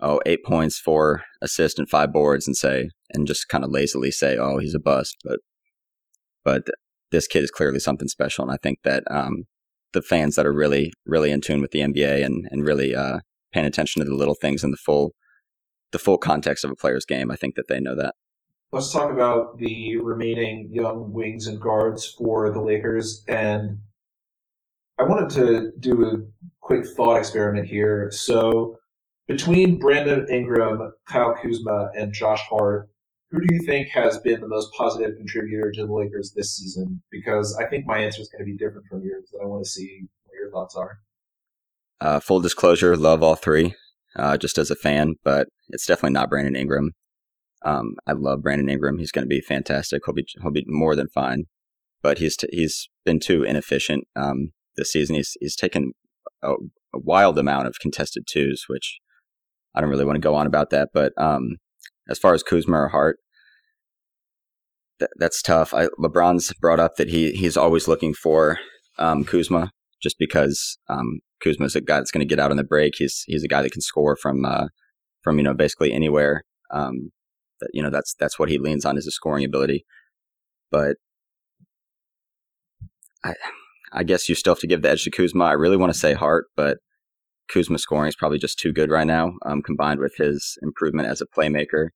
[0.00, 4.10] oh eight points, four assists, and five boards, and say and just kind of lazily
[4.10, 5.40] say oh he's a bust, but
[6.44, 6.64] but
[7.14, 8.44] this kid is clearly something special.
[8.44, 9.44] And I think that um,
[9.92, 13.20] the fans that are really, really in tune with the NBA and, and really uh,
[13.52, 15.12] paying attention to the little things and the full,
[15.92, 18.14] the full context of a player's game, I think that they know that.
[18.72, 23.24] Let's talk about the remaining young wings and guards for the Lakers.
[23.28, 23.78] And
[24.98, 26.16] I wanted to do a
[26.60, 28.10] quick thought experiment here.
[28.10, 28.78] So
[29.26, 32.88] between Brandon Ingram, Kyle Kuzma, and Josh Hart,
[33.30, 37.02] who do you think has been the most positive contributor to the Lakers this season?
[37.10, 39.64] Because I think my answer is going to be different from yours, and I want
[39.64, 40.98] to see what your thoughts are.
[42.00, 43.74] Uh, full disclosure, love all three,
[44.16, 46.92] uh, just as a fan, but it's definitely not Brandon Ingram.
[47.64, 48.98] Um, I love Brandon Ingram.
[48.98, 50.02] He's going to be fantastic.
[50.04, 51.44] He'll be he'll be more than fine,
[52.02, 55.16] but he's t- he's been too inefficient um, this season.
[55.16, 55.92] He's he's taken
[56.42, 56.52] a,
[56.92, 59.00] a, wild amount of contested twos, which
[59.74, 60.90] I don't really want to go on about that.
[60.92, 61.56] But um,
[62.08, 63.18] as far as Kuzma or Hart,
[64.98, 65.74] th- that's tough.
[65.74, 68.58] I, LeBron's brought up that he he's always looking for
[68.98, 72.64] um, Kuzma just because um, Kuzma's a guy that's going to get out on the
[72.64, 72.94] break.
[72.96, 74.66] He's he's a guy that can score from uh,
[75.22, 76.44] from you know basically anywhere.
[76.70, 77.12] Um,
[77.60, 79.84] that, you know that's that's what he leans on is his scoring ability.
[80.70, 80.96] But
[83.24, 83.34] I
[83.92, 85.44] I guess you still have to give the edge to Kuzma.
[85.44, 86.78] I really want to say Hart, but
[87.48, 91.20] Kuzma scoring is probably just too good right now, um, combined with his improvement as
[91.20, 91.88] a playmaker.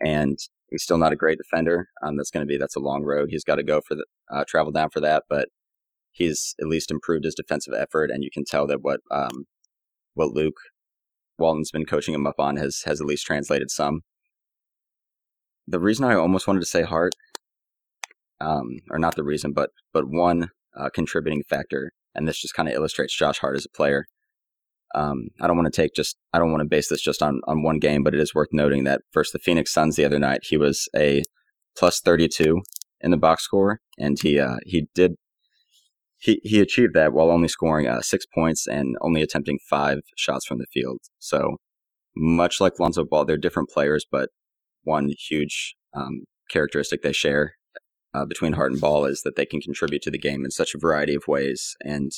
[0.00, 0.38] And
[0.70, 1.88] he's still not a great defender.
[2.02, 3.28] Um, that's going to be that's a long road.
[3.30, 5.48] He's got to go for the uh, travel down for that, but
[6.12, 9.46] he's at least improved his defensive effort, and you can tell that what um,
[10.14, 10.56] what Luke
[11.38, 14.02] Walton's been coaching him up on has has at least translated some.
[15.66, 17.14] The reason I almost wanted to say Hart,
[18.40, 22.68] um, or not the reason, but but one uh, contributing factor, and this just kind
[22.68, 24.06] of illustrates Josh Hart as a player.
[24.94, 27.40] Um, I don't want to take just I don't want to base this just on
[27.46, 30.18] on one game, but it is worth noting that versus the Phoenix Suns the other
[30.18, 31.22] night, he was a
[31.76, 32.62] plus 32
[33.00, 35.14] in the box score, and he uh, he did
[36.18, 40.46] he he achieved that while only scoring uh, six points and only attempting five shots
[40.46, 40.98] from the field.
[41.18, 41.56] So
[42.16, 44.30] much like Lonzo Ball, they're different players, but
[44.82, 47.54] one huge um, characteristic they share
[48.14, 50.74] uh, between Hart and Ball is that they can contribute to the game in such
[50.74, 51.76] a variety of ways.
[51.84, 52.10] And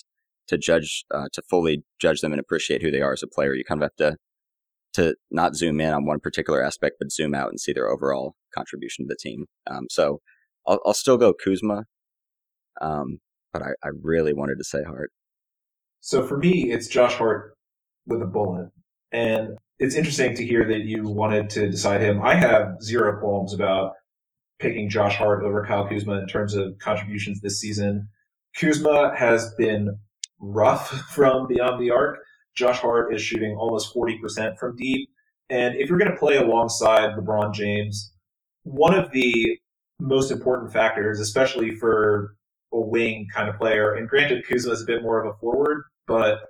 [0.51, 3.55] to judge, uh, to fully judge them and appreciate who they are as a player,
[3.55, 4.17] you kind of have to
[4.93, 8.35] to not zoom in on one particular aspect, but zoom out and see their overall
[8.53, 9.47] contribution to the team.
[9.71, 10.19] Um, so
[10.67, 11.85] I'll, I'll, still go Kuzma,
[12.81, 13.19] um,
[13.53, 15.13] but I, I really wanted to say Hart.
[16.01, 17.55] So for me, it's Josh Hart
[18.05, 18.71] with a bullet.
[19.13, 22.21] And it's interesting to hear that you wanted to decide him.
[22.21, 23.93] I have zero qualms about
[24.59, 28.09] picking Josh Hart over Kyle Kuzma in terms of contributions this season.
[28.59, 29.99] Kuzma has been
[30.41, 32.19] rough from beyond the arc.
[32.57, 35.09] Josh Hart is shooting almost 40% from deep.
[35.49, 38.13] And if you're going to play alongside LeBron James,
[38.63, 39.59] one of the
[40.01, 42.35] most important factors, especially for
[42.73, 45.85] a wing kind of player, and granted Kuzma is a bit more of a forward,
[46.07, 46.41] but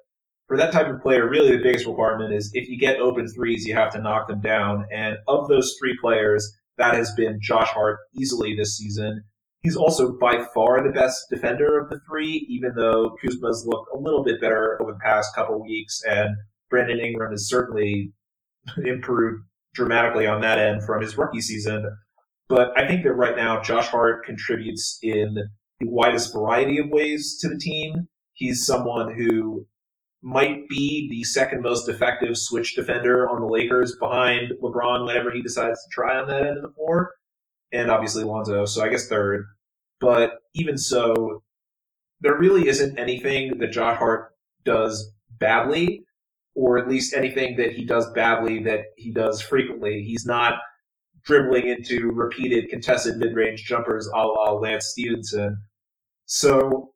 [0.51, 3.65] for that type of player, really the biggest requirement is if you get open threes,
[3.65, 4.85] you have to knock them down.
[4.93, 9.23] And of those three players, that has been Josh Hart easily this season.
[9.63, 13.99] He's also by far the best defender of the three, even though Kuzma's looked a
[13.99, 16.35] little bit better over the past couple weeks, and
[16.71, 18.13] Brandon Ingram has certainly
[18.85, 19.43] improved
[19.75, 21.85] dramatically on that end from his rookie season.
[22.49, 25.35] But I think that right now Josh Hart contributes in
[25.79, 28.09] the widest variety of ways to the team.
[28.33, 29.67] He's someone who
[30.23, 35.43] might be the second most effective switch defender on the Lakers behind LeBron whenever he
[35.43, 37.13] decides to try on that end of the floor.
[37.73, 39.47] And obviously Lonzo, so I guess third.
[40.01, 41.43] But even so,
[42.21, 44.33] there really isn't anything that Josh Hart
[44.65, 46.05] does badly,
[46.55, 50.03] or at least anything that he does badly that he does frequently.
[50.03, 50.55] He's not
[51.25, 55.63] dribbling into repeated contested mid-range jumpers a la Lance Stephenson.
[56.27, 56.93] So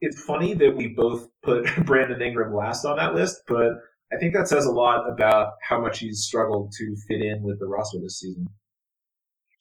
[0.00, 3.72] it's funny that we both put Brandon Ingram last on that list, but
[4.12, 7.58] I think that says a lot about how much he's struggled to fit in with
[7.58, 8.48] the roster this season.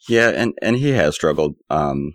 [0.08, 1.56] Yeah, and and he has struggled.
[1.70, 2.14] Um,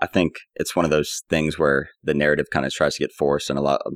[0.00, 3.12] I think it's one of those things where the narrative kind of tries to get
[3.12, 3.94] forced, and a lot, of,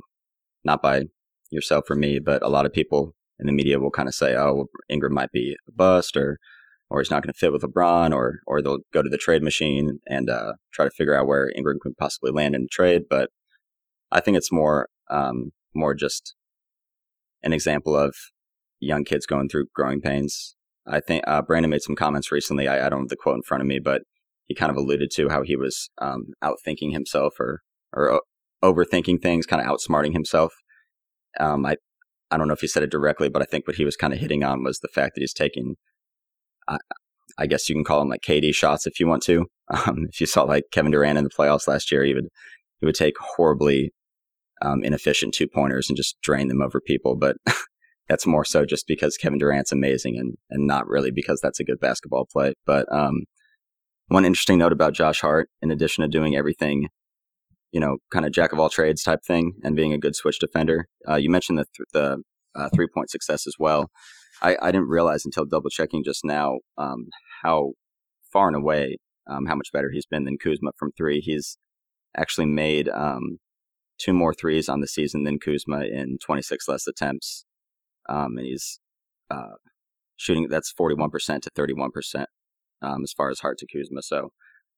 [0.63, 1.03] not by
[1.51, 4.35] yourself or me, but a lot of people in the media will kind of say,
[4.35, 6.37] "Oh, well, Ingram might be a bust," or
[6.89, 9.43] or he's not going to fit with LeBron, or or they'll go to the trade
[9.43, 13.03] machine and uh, try to figure out where Ingram could possibly land in the trade.
[13.09, 13.29] But
[14.11, 16.35] I think it's more um, more just
[17.43, 18.15] an example of
[18.79, 20.56] young kids going through growing pains.
[20.87, 22.67] I think uh, Brandon made some comments recently.
[22.67, 24.03] I, I, don't have the quote in front of me, but
[24.45, 27.61] he kind of alluded to how he was um, outthinking himself or
[27.93, 28.19] or uh,
[28.63, 30.53] overthinking things, kind of outsmarting himself.
[31.39, 31.77] Um, I
[32.31, 34.13] I don't know if he said it directly, but I think what he was kind
[34.13, 35.75] of hitting on was the fact that he's taking,
[36.67, 36.77] I,
[37.37, 39.45] I guess you can call them like KD shots if you want to.
[39.69, 42.29] Um, if you saw like Kevin Durant in the playoffs last year, he would
[42.79, 43.91] he would take horribly
[44.61, 47.17] um, inefficient two pointers and just drain them over people.
[47.17, 47.35] But
[48.07, 51.63] that's more so just because Kevin Durant's amazing and, and not really because that's a
[51.63, 52.53] good basketball play.
[52.65, 53.23] But um,
[54.07, 56.87] one interesting note about Josh Hart, in addition to doing everything,
[57.71, 60.39] you know, kind of jack of all trades type thing and being a good switch
[60.39, 62.23] defender, uh, you mentioned the, th- the
[62.55, 63.89] uh, three point success as well.
[64.41, 67.07] I, I, didn't realize until double checking just now um,
[67.41, 67.73] how
[68.31, 68.97] far and away
[69.27, 71.19] um, how much better he's been than Kuzma from three.
[71.19, 71.57] He's
[72.15, 73.39] actually made um,
[73.99, 77.45] two more threes on the season than Kuzma in 26 less attempts.
[78.09, 78.79] Um, and he's
[79.29, 79.55] uh,
[80.15, 82.25] shooting, that's 41% to 31%
[82.81, 84.01] um, as far as Hart to Kuzma.
[84.01, 84.29] So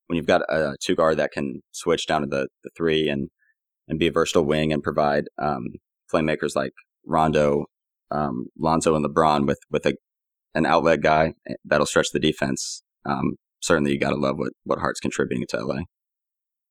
[0.08, 3.30] when you've got a two guard that can switch down to the, the three and,
[3.88, 5.68] and be a versatile wing and provide um,
[6.12, 6.74] playmakers like
[7.06, 7.66] Rondo,
[8.12, 9.94] um, Lonzo, and LeBron with, with a,
[10.56, 14.52] an outlet guy eh, that'll stretch the defense, um, certainly you got to love what,
[14.64, 15.82] what Hart's contributing to LA.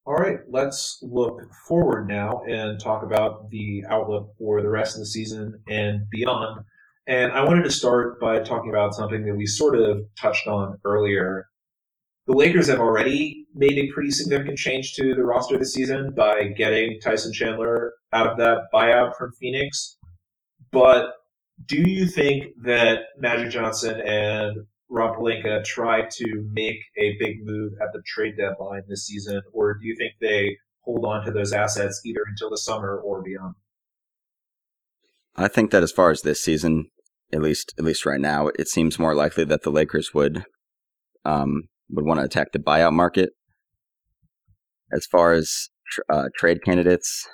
[0.09, 5.01] All right, let's look forward now and talk about the outlook for the rest of
[5.01, 6.65] the season and beyond.
[7.07, 10.79] And I wanted to start by talking about something that we sort of touched on
[10.83, 11.45] earlier.
[12.27, 16.45] The Lakers have already made a pretty significant change to the roster this season by
[16.57, 19.99] getting Tyson Chandler out of that buyout from Phoenix.
[20.73, 21.11] But
[21.67, 24.57] do you think that Magic Johnson and
[24.91, 29.75] Rob Pelinka try to make a big move at the trade deadline this season, or
[29.75, 33.55] do you think they hold on to those assets either until the summer or beyond?
[35.37, 36.91] I think that as far as this season,
[37.33, 40.45] at least at least right now, it seems more likely that the Lakers would
[41.25, 43.31] um, would want to attack the buyout market.
[44.91, 47.29] As far as tr- uh, trade candidates,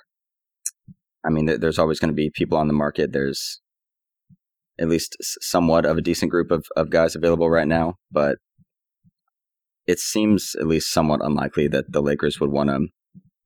[1.25, 3.13] I mean, there's always going to be people on the market.
[3.13, 3.61] There's
[4.81, 8.39] at least somewhat of a decent group of, of guys available right now, but
[9.87, 12.81] it seems at least somewhat unlikely that the Lakers would want to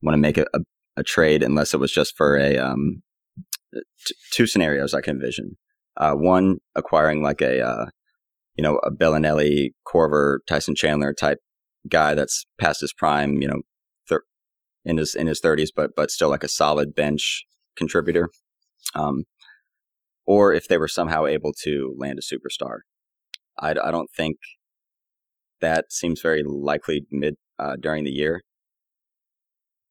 [0.01, 0.59] want to make a, a,
[0.97, 3.01] a, trade unless it was just for a um,
[3.73, 5.57] t- two scenarios I can envision.
[5.97, 7.85] Uh, one, acquiring like a uh,
[8.55, 11.39] you know a Belinelli, Korver, Tyson Chandler type
[11.89, 13.61] guy that's past his prime, you know,
[14.07, 14.23] thir-
[14.85, 17.43] in his in his thirties, but but still like a solid bench
[17.75, 18.29] contributor.
[18.95, 19.25] Um,
[20.29, 22.81] or if they were somehow able to land a superstar.
[23.59, 24.37] I, I don't think
[25.59, 28.43] that seems very likely mid uh, during the year.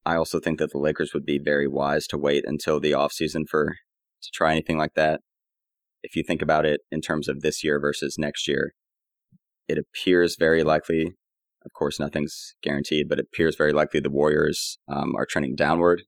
[0.07, 3.49] I also think that the Lakers would be very wise to wait until the offseason
[3.51, 3.79] for
[4.23, 5.23] to try anything like that.
[6.05, 8.75] If you think about it in terms of this year versus next year,
[9.67, 11.15] it appears very likely.
[11.67, 16.03] Of course, nothing's guaranteed, but it appears very likely the Warriors um, are trending downward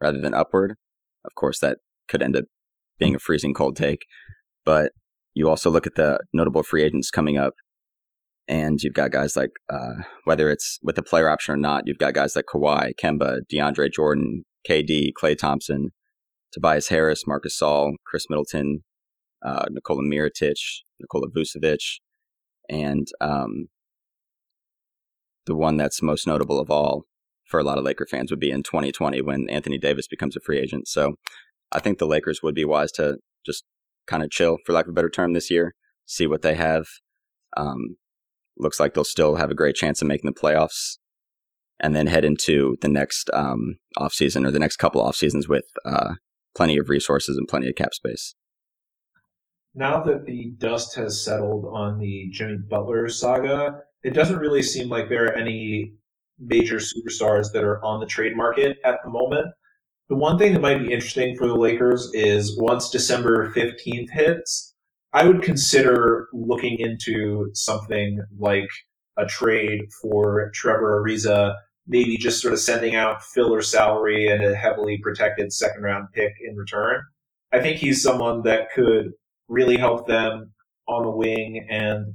[0.00, 0.76] rather than upward.
[1.26, 1.76] Of course, that
[2.08, 2.44] could end up
[2.98, 4.06] being a freezing cold take.
[4.64, 4.92] But
[5.34, 7.54] you also look at the notable free agents coming up,
[8.48, 11.98] and you've got guys like uh, whether it's with the player option or not, you've
[11.98, 15.90] got guys like Kawhi, Kemba, DeAndre Jordan, KD, Klay Thompson,
[16.52, 18.82] Tobias Harris, Marcus Gasol, Khris Middleton,
[19.44, 20.56] uh, Nikola Mirotic,
[21.00, 22.00] Nikola Vucevic,
[22.68, 23.68] and um,
[25.46, 27.04] the one that's most notable of all
[27.44, 30.40] for a lot of Laker fans would be in 2020 when Anthony Davis becomes a
[30.40, 30.88] free agent.
[30.88, 31.14] So
[31.72, 33.64] I think the Lakers would be wise to just
[34.06, 35.74] kind of chill, for lack of a better term, this year,
[36.06, 36.86] see what they have.
[37.56, 37.96] Um,
[38.58, 40.98] looks like they'll still have a great chance of making the playoffs,
[41.80, 45.48] and then head into the next um, off season or the next couple off seasons
[45.48, 46.14] with uh,
[46.54, 48.34] plenty of resources and plenty of cap space.
[49.74, 54.88] Now that the dust has settled on the Jimmy Butler saga, it doesn't really seem
[54.88, 55.92] like there are any
[56.38, 59.48] major superstars that are on the trade market at the moment.
[60.08, 64.74] The one thing that might be interesting for the Lakers is once December 15th hits,
[65.12, 68.68] I would consider looking into something like
[69.16, 71.56] a trade for Trevor Ariza,
[71.88, 76.34] maybe just sort of sending out filler salary and a heavily protected second round pick
[76.40, 77.02] in return.
[77.52, 79.12] I think he's someone that could
[79.48, 80.52] really help them
[80.86, 82.14] on the wing, and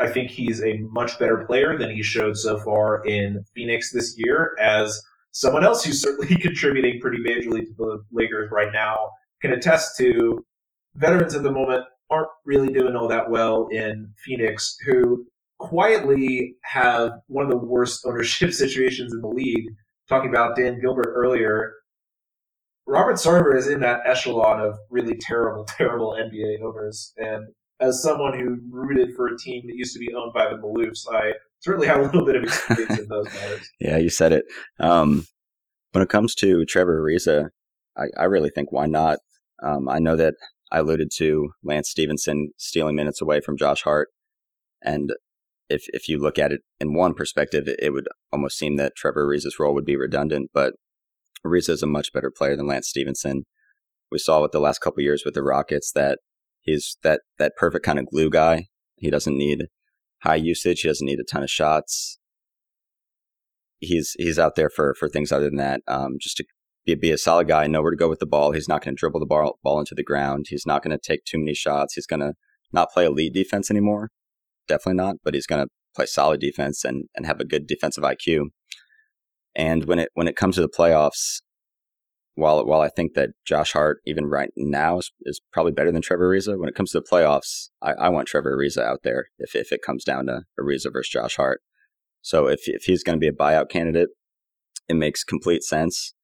[0.00, 4.14] I think he's a much better player than he showed so far in Phoenix this
[4.16, 5.00] year as
[5.32, 9.10] someone else who's certainly contributing pretty majorly to the Lakers right now
[9.40, 10.44] can attest to
[10.94, 15.26] veterans at the moment aren't really doing all that well in Phoenix, who
[15.58, 19.66] quietly have one of the worst ownership situations in the league.
[20.08, 21.74] Talking about Dan Gilbert earlier,
[22.86, 27.12] Robert Sarver is in that echelon of really terrible, terrible NBA owners.
[27.18, 27.48] And
[27.80, 31.06] as someone who rooted for a team that used to be owned by the Maloofs,
[31.12, 33.70] I certainly have a little bit of experience in those matters.
[33.80, 34.44] Yeah, you said it.
[34.80, 35.26] Um,
[35.92, 37.48] when it comes to Trevor Ariza,
[37.96, 39.18] I, I really think why not?
[39.62, 40.34] Um, I know that
[40.70, 44.08] I alluded to Lance Stephenson stealing minutes away from Josh Hart,
[44.82, 45.12] and
[45.68, 48.94] if if you look at it in one perspective, it, it would almost seem that
[48.96, 50.50] Trevor Ariza's role would be redundant.
[50.52, 50.74] But
[51.44, 53.44] Ariza is a much better player than Lance Stephenson.
[54.10, 56.18] We saw with the last couple years with the Rockets that
[56.60, 58.66] he's that that perfect kind of glue guy.
[58.96, 59.66] He doesn't need
[60.22, 60.80] high usage.
[60.80, 62.18] He doesn't need a ton of shots.
[63.80, 65.82] He's he's out there for for things other than that.
[65.86, 66.44] Um, just to
[66.84, 68.52] be, be a solid guy, know where to go with the ball.
[68.52, 70.46] He's not going to dribble the ball ball into the ground.
[70.48, 71.94] He's not going to take too many shots.
[71.94, 72.32] He's going to
[72.72, 74.10] not play elite defense anymore.
[74.66, 75.16] Definitely not.
[75.22, 78.46] But he's going to play solid defense and and have a good defensive IQ.
[79.54, 81.40] And when it when it comes to the playoffs,
[82.38, 86.02] while while I think that Josh Hart, even right now, is, is probably better than
[86.02, 89.26] Trevor Ariza, when it comes to the playoffs, I, I want Trevor Ariza out there
[89.38, 91.60] if, if it comes down to Ariza versus Josh Hart.
[92.22, 94.10] So if, if he's going to be a buyout candidate,
[94.88, 96.14] it makes complete sense.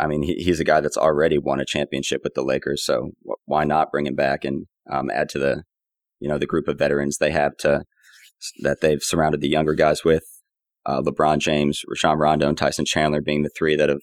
[0.00, 3.10] I mean, he, he's a guy that's already won a championship with the Lakers, so
[3.44, 5.64] why not bring him back and um, add to the,
[6.18, 7.82] you know, the group of veterans they have to
[8.62, 10.24] that they've surrounded the younger guys with.
[10.86, 14.02] Uh, LeBron James, Rajon Rondo, and Tyson Chandler being the three that have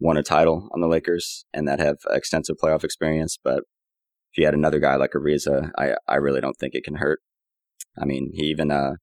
[0.00, 3.38] won a title on the Lakers and that have extensive playoff experience.
[3.42, 3.64] But
[4.32, 7.20] if you had another guy like Ariza, I I really don't think it can hurt.
[7.98, 8.94] I mean, he even uh,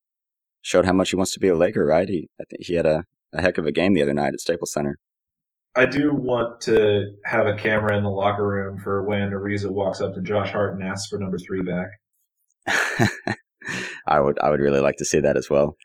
[0.62, 2.08] showed how much he wants to be a Laker, right?
[2.08, 4.42] He I think he had a, a heck of a game the other night at
[4.42, 4.98] Staples Center.
[5.76, 10.02] I do want to have a camera in the locker room for when Ariza walks
[10.02, 11.88] up to Josh Hart and asks for number three back.
[14.06, 15.78] I would I would really like to see that as well.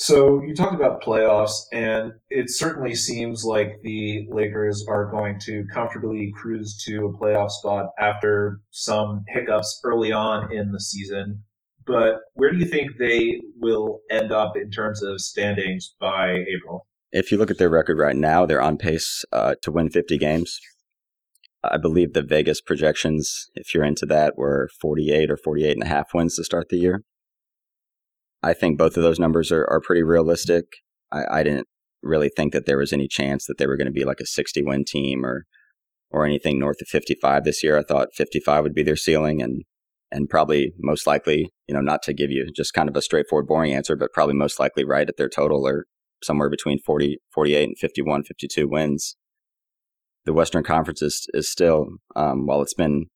[0.00, 5.64] So you talked about playoffs, and it certainly seems like the Lakers are going to
[5.74, 11.42] comfortably cruise to a playoff spot after some hiccups early on in the season.
[11.84, 16.86] But where do you think they will end up in terms of standings by April?
[17.10, 20.16] If you look at their record right now, they're on pace uh, to win 50
[20.16, 20.60] games.
[21.64, 25.88] I believe the Vegas projections, if you're into that, were 48 or 48 and a
[25.88, 27.02] half wins to start the year.
[28.42, 30.64] I think both of those numbers are, are pretty realistic.
[31.12, 31.66] I, I didn't
[32.02, 34.26] really think that there was any chance that they were going to be like a
[34.26, 35.44] 60 win team or
[36.10, 37.76] or anything north of 55 this year.
[37.76, 39.64] I thought 55 would be their ceiling and
[40.10, 43.46] and probably most likely, you know, not to give you just kind of a straightforward
[43.46, 45.84] boring answer, but probably most likely right at their total or
[46.22, 49.16] somewhere between 40 48 and 51 52 wins.
[50.24, 53.06] The Western Conference is, is still um, while it's been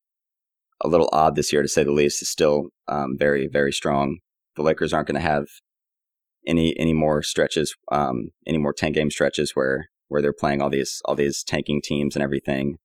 [0.82, 4.18] a little odd this year to say the least, is still um, very very strong
[4.56, 5.46] the Lakers aren't going to have
[6.46, 10.70] any any more stretches, um, any more ten game stretches where where they're playing all
[10.70, 12.76] these all these tanking teams and everything.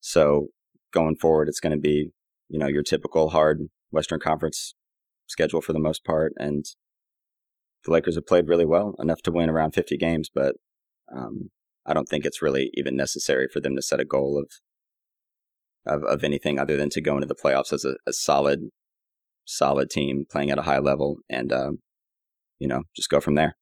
[0.00, 0.48] So
[0.92, 2.10] going forward, it's going to be
[2.48, 4.74] you know your typical hard Western Conference
[5.26, 6.64] schedule for the most part, and
[7.84, 10.56] the Lakers have played really well enough to win around 50 games, but
[11.14, 11.50] um,
[11.86, 14.50] I don't think it's really even necessary for them to set a goal of
[15.84, 18.68] of, of anything other than to go into the playoffs as a, a solid
[19.56, 21.78] solid team playing at a high level and, um,
[22.58, 23.56] you know, just go from there.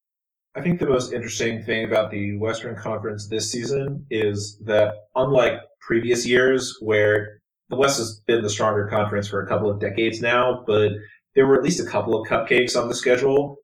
[0.54, 5.60] I think the most interesting thing about the Western Conference this season is that unlike
[5.80, 10.20] previous years where the West has been the stronger conference for a couple of decades
[10.20, 10.90] now, but
[11.34, 13.56] there were at least a couple of cupcakes on the schedule.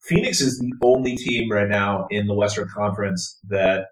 [0.00, 3.86] Phoenix is the only team right now in the Western Conference that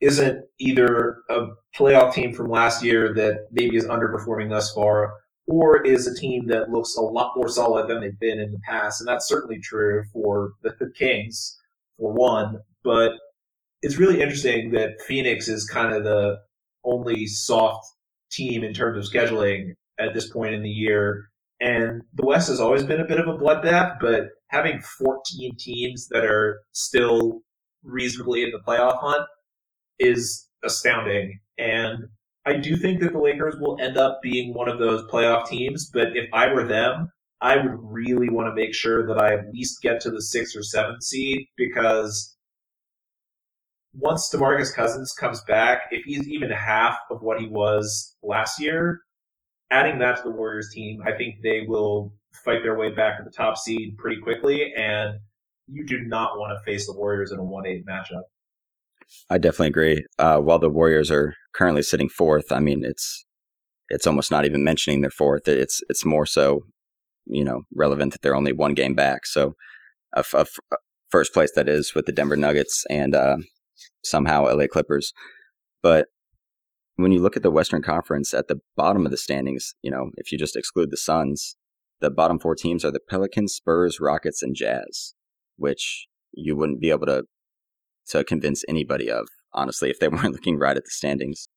[0.00, 1.46] isn't either a
[1.76, 5.14] playoff team from last year that maybe is underperforming thus far,
[5.46, 8.60] or is a team that looks a lot more solid than they've been in the
[8.60, 9.00] past.
[9.00, 11.58] And that's certainly true for the, Kings,
[11.98, 12.60] for one.
[12.82, 13.12] But
[13.82, 16.38] it's really interesting that Phoenix is kind of the
[16.84, 17.86] only soft
[18.30, 21.28] team in terms of scheduling at this point in the year.
[21.60, 26.08] And the West has always been a bit of a bloodbath, but having 14 teams
[26.08, 27.42] that are still
[27.82, 29.26] reasonably in the playoff hunt
[29.98, 31.38] is astounding.
[31.58, 32.08] And
[32.46, 35.90] I do think that the Lakers will end up being one of those playoff teams,
[35.90, 39.50] but if I were them, I would really want to make sure that I at
[39.52, 42.36] least get to the six or seven seed because
[43.94, 49.00] once DeMarcus Cousins comes back, if he's even half of what he was last year,
[49.70, 52.12] adding that to the Warriors team, I think they will
[52.44, 54.72] fight their way back to the top seed pretty quickly.
[54.76, 55.18] And
[55.68, 58.22] you do not want to face the Warriors in a 1 8 matchup.
[59.30, 60.06] I definitely agree.
[60.18, 63.24] Uh, while the Warriors are currently sitting fourth, I mean it's
[63.88, 65.46] it's almost not even mentioning their fourth.
[65.48, 66.62] It's it's more so,
[67.26, 69.26] you know, relevant that they're only one game back.
[69.26, 69.54] So,
[70.14, 70.76] a, a, a
[71.10, 73.36] first place that is with the Denver Nuggets and uh,
[74.02, 75.12] somehow LA Clippers.
[75.82, 76.06] But
[76.96, 80.10] when you look at the Western Conference at the bottom of the standings, you know,
[80.16, 81.56] if you just exclude the Suns,
[82.00, 85.14] the bottom four teams are the Pelicans, Spurs, Rockets, and Jazz,
[85.56, 87.24] which you wouldn't be able to
[88.08, 91.48] to convince anybody of, honestly, if they weren't looking right at the standings.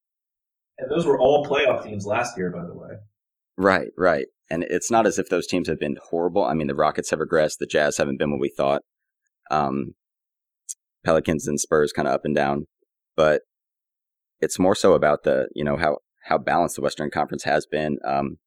[0.78, 2.98] And those were all playoff teams last year, by the way.
[3.58, 4.28] Right, right.
[4.50, 6.44] And it's not as if those teams have been horrible.
[6.46, 7.58] I mean, the Rockets have regressed.
[7.60, 8.84] The Jazz haven't been what we thought.
[9.50, 9.96] Um,
[11.04, 12.68] Pelicans and Spurs kind of up and down.
[13.16, 13.42] But
[14.40, 17.98] it's more so about the, you know, how, how balanced the Western Conference has been.
[18.06, 18.38] Um,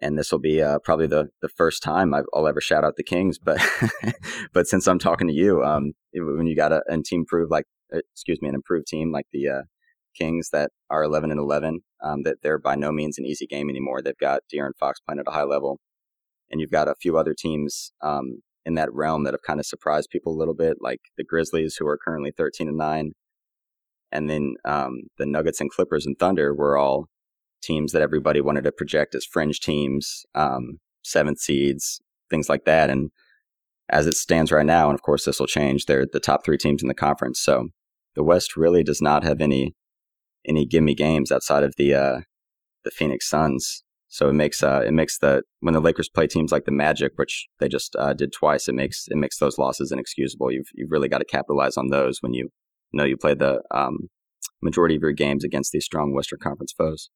[0.00, 2.96] and this will be uh, probably the the first time i will ever shout out
[2.96, 3.38] the Kings.
[3.38, 3.60] But
[4.52, 7.66] but since I'm talking to you, um, when you got a, a team prove like
[7.94, 9.62] uh, excuse me an improved team like the uh,
[10.16, 13.68] Kings that are 11 and 11, um, that they're by no means an easy game
[13.70, 14.02] anymore.
[14.02, 15.78] They've got De'Aaron Fox playing at a high level,
[16.50, 19.66] and you've got a few other teams um, in that realm that have kind of
[19.66, 23.12] surprised people a little bit, like the Grizzlies, who are currently 13 and nine,
[24.12, 27.06] and then um, the Nuggets and Clippers and Thunder were all
[27.62, 32.90] teams that everybody wanted to project as fringe teams, um, seventh seeds, things like that.
[32.90, 33.10] And
[33.88, 36.58] as it stands right now, and of course this will change, they're the top three
[36.58, 37.40] teams in the conference.
[37.40, 37.68] So
[38.14, 39.74] the West really does not have any
[40.46, 42.20] any gimme games outside of the uh,
[42.84, 43.84] the Phoenix Suns.
[44.08, 47.12] So it makes uh, it makes the when the Lakers play teams like the Magic,
[47.16, 50.50] which they just uh, did twice, it makes it makes those losses inexcusable.
[50.50, 52.48] You've you've really got to capitalize on those when you
[52.92, 54.08] know you play the um,
[54.62, 57.10] majority of your games against these strong Western Conference foes.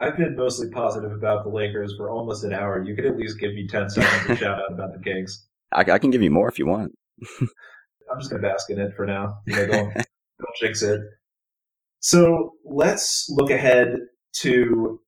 [0.00, 2.82] I've been mostly positive about the Lakers for almost an hour.
[2.82, 5.46] You could at least give me 10 seconds to shout out about the Kings.
[5.72, 6.92] I, I, can give you more if you want.
[7.40, 9.34] I'm just going to bask in it for now.
[9.46, 11.00] You know, don't, don't jinx it.
[12.00, 13.94] So let's look ahead
[14.38, 15.00] to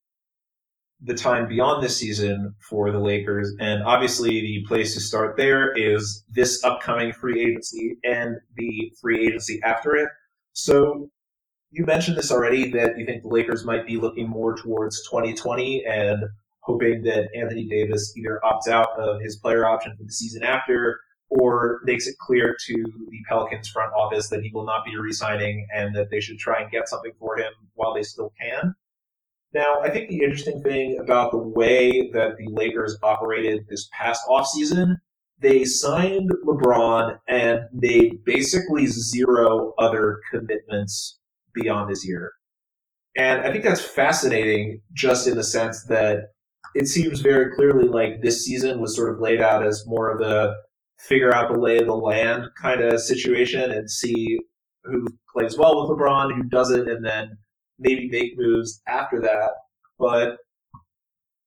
[1.01, 3.53] the time beyond this season for the Lakers.
[3.59, 9.26] And obviously, the place to start there is this upcoming free agency and the free
[9.26, 10.11] agency after it.
[10.53, 11.11] So
[11.72, 15.84] you mentioned this already that you think the Lakers might be looking more towards 2020
[15.86, 16.22] and
[16.60, 21.00] hoping that Anthony Davis either opts out of his player option for the season after
[21.30, 25.66] or makes it clear to the Pelicans front office that he will not be resigning
[25.74, 28.74] and that they should try and get something for him while they still can.
[29.54, 34.22] Now, I think the interesting thing about the way that the Lakers operated this past
[34.28, 34.96] offseason,
[35.38, 41.18] they signed LeBron and made basically zero other commitments
[41.55, 42.32] beyond this year.
[43.16, 46.30] And I think that's fascinating just in the sense that
[46.74, 50.20] it seems very clearly like this season was sort of laid out as more of
[50.22, 50.55] a
[50.98, 54.38] figure out the lay of the land kind of situation and see
[54.84, 57.36] who plays well with LeBron, who doesn't, and then
[57.78, 59.50] maybe make moves after that.
[59.98, 60.38] But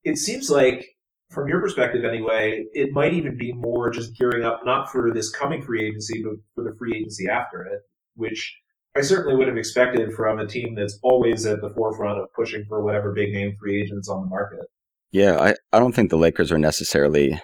[0.04, 0.86] it seems like,
[1.32, 5.32] from your perspective anyway, it might even be more just gearing up not for this
[5.32, 7.82] coming free agency, but for the free agency after it,
[8.16, 8.56] which
[8.98, 12.64] I certainly would have expected from a team that's always at the forefront of pushing
[12.70, 14.66] for whatever big name free agents on the market.
[15.12, 17.40] Yeah, I, I don't think the Lakers are necessarily,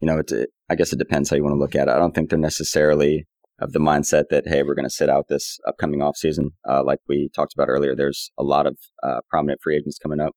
[0.00, 1.92] you know, it, I guess it depends how you want to look at it.
[1.92, 3.26] I don't think they're necessarily
[3.58, 6.50] of the mindset that hey, we're going to sit out this upcoming offseason.
[6.68, 10.20] Uh, like we talked about earlier, there's a lot of uh, prominent free agents coming
[10.20, 10.34] up.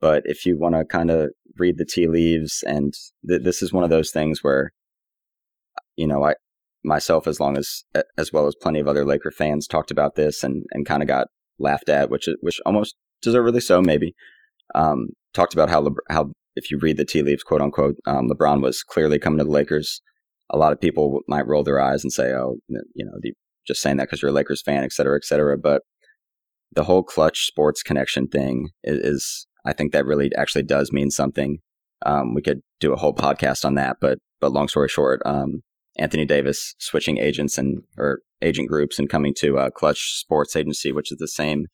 [0.00, 2.94] But if you want to kind of read the tea leaves, and
[3.26, 4.70] th- this is one of those things where,
[5.96, 6.34] you know, I
[6.84, 7.84] myself, as long as
[8.16, 11.08] as well as plenty of other Laker fans, talked about this and and kind of
[11.08, 14.14] got laughed at, which which almost deservedly so, maybe.
[14.74, 18.28] Um, talked about how Le- how if you read the tea leaves, quote unquote, um,
[18.28, 20.00] LeBron was clearly coming to the Lakers
[20.50, 23.12] a lot of people might roll their eyes and say, "Oh, you know,
[23.66, 25.82] just saying that because you're a Lakers fan, et cetera, et cetera." But
[26.72, 31.10] the whole Klutch sports connection thing is, is I think that really actually does mean
[31.10, 31.58] something.
[32.06, 35.62] Um, we could do a whole podcast on that, but but long story short, um,
[35.98, 40.92] Anthony Davis switching agents and or agent groups and coming to uh, Klutch Sports Agency,
[40.92, 41.66] which is the same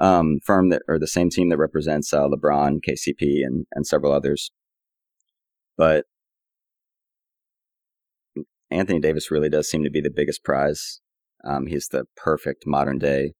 [0.00, 4.12] um, firm that or the same team that represents uh, LeBron, KCP, and and several
[4.12, 4.50] others.
[5.76, 6.04] But
[8.70, 11.00] Anthony Davis really does seem to be the biggest prize.
[11.44, 13.32] Um, he's the perfect modern day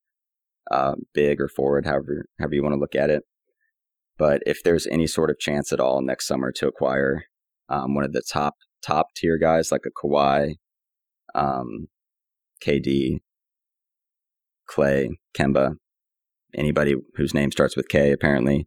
[0.71, 3.23] uh, big or forward, however however you want to look at it.
[4.17, 7.25] But if there's any sort of chance at all next summer to acquire
[7.69, 10.57] um, one of the top top tier guys like a Kawhi,
[11.35, 11.89] um,
[12.65, 13.21] KD,
[14.71, 15.77] Klay, Kemba,
[16.55, 18.67] anybody whose name starts with K, apparently,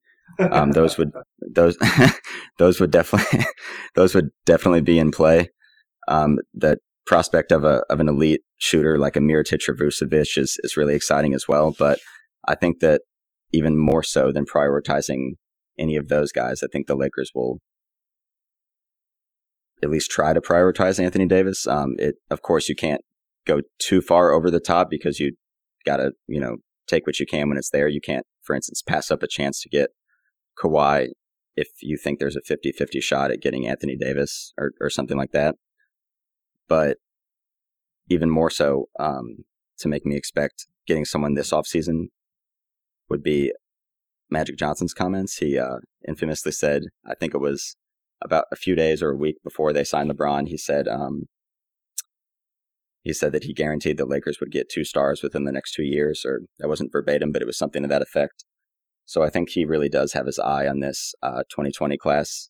[0.51, 1.77] um, those would those
[2.57, 3.45] those would definitely
[3.95, 5.49] those would definitely be in play.
[6.07, 6.39] Um,
[7.07, 10.93] prospect of a of an elite shooter like a Mirotic or Vucevic is is really
[10.93, 11.73] exciting as well.
[11.77, 11.99] But
[12.47, 13.01] I think that
[13.51, 15.31] even more so than prioritizing
[15.79, 17.59] any of those guys, I think the Lakers will
[19.83, 21.67] at least try to prioritize Anthony Davis.
[21.67, 23.01] Um, it of course you can't
[23.45, 25.33] go too far over the top because you
[25.85, 26.57] got to you know
[26.87, 27.87] take what you can when it's there.
[27.87, 29.89] You can't, for instance, pass up a chance to get
[30.57, 31.09] Kawhi
[31.55, 35.31] if you think there's a 50-50 shot at getting Anthony Davis or, or something like
[35.31, 35.55] that
[36.67, 36.97] but
[38.09, 39.45] even more so um,
[39.79, 42.05] to make me expect getting someone this offseason
[43.09, 43.51] would be
[44.29, 45.37] Magic Johnson's comments.
[45.37, 47.75] He uh, infamously said, I think it was
[48.21, 51.25] about a few days or a week before they signed LeBron, he said, um,
[53.03, 55.83] he said that he guaranteed the Lakers would get two stars within the next two
[55.83, 58.43] years, or that wasn't verbatim, but it was something to that effect.
[59.05, 62.49] So I think he really does have his eye on this uh, 2020 class,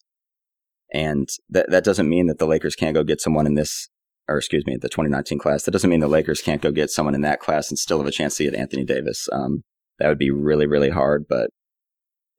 [0.94, 3.90] and that that doesn't mean that the Lakers can't go get someone in this
[4.28, 5.64] or excuse me, the 2019 class.
[5.64, 8.08] That doesn't mean the Lakers can't go get someone in that class and still have
[8.08, 9.28] a chance to get Anthony Davis.
[9.32, 9.64] Um,
[10.00, 11.26] that would be really, really hard.
[11.30, 11.50] But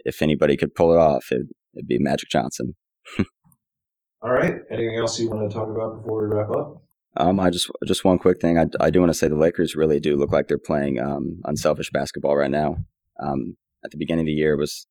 [0.04, 2.74] if anybody could pull it off, it, would be Magic Johnson.
[4.22, 4.56] All right.
[4.70, 6.82] Anything else you want to talk about before we wrap up?
[7.16, 8.58] Um, I just just one quick thing.
[8.58, 11.40] I, I do want to say the Lakers really do look like they're playing um,
[11.44, 12.76] unselfish basketball right now.
[13.20, 14.86] Um, at the beginning of the year, was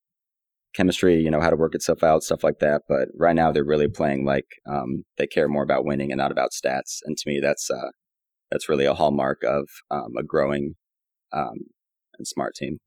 [0.74, 2.82] chemistry, you know, how to work itself out, stuff like that.
[2.88, 6.32] But right now, they're really playing like um, they care more about winning and not
[6.32, 6.98] about stats.
[7.04, 7.90] And to me, that's uh,
[8.50, 10.74] that's really a hallmark of um, a growing
[11.32, 11.58] um,
[12.18, 12.78] and smart team.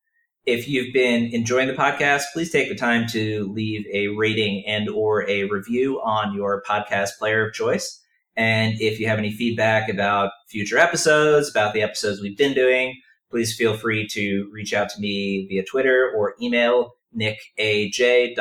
[0.45, 4.89] If you've been enjoying the podcast, please take the time to leave a rating and
[4.89, 8.01] or a review on your podcast player of choice.
[8.35, 13.01] And if you have any feedback about future episodes, about the episodes we've been doing,
[13.31, 18.35] please feel free to reach out to me via Twitter or email nickaj.nba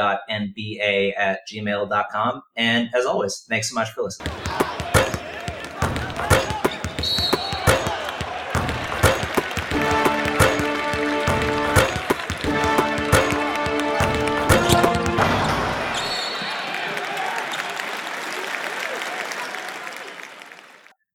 [1.18, 2.42] at gmail.com.
[2.56, 4.32] And as always, thanks so much for listening.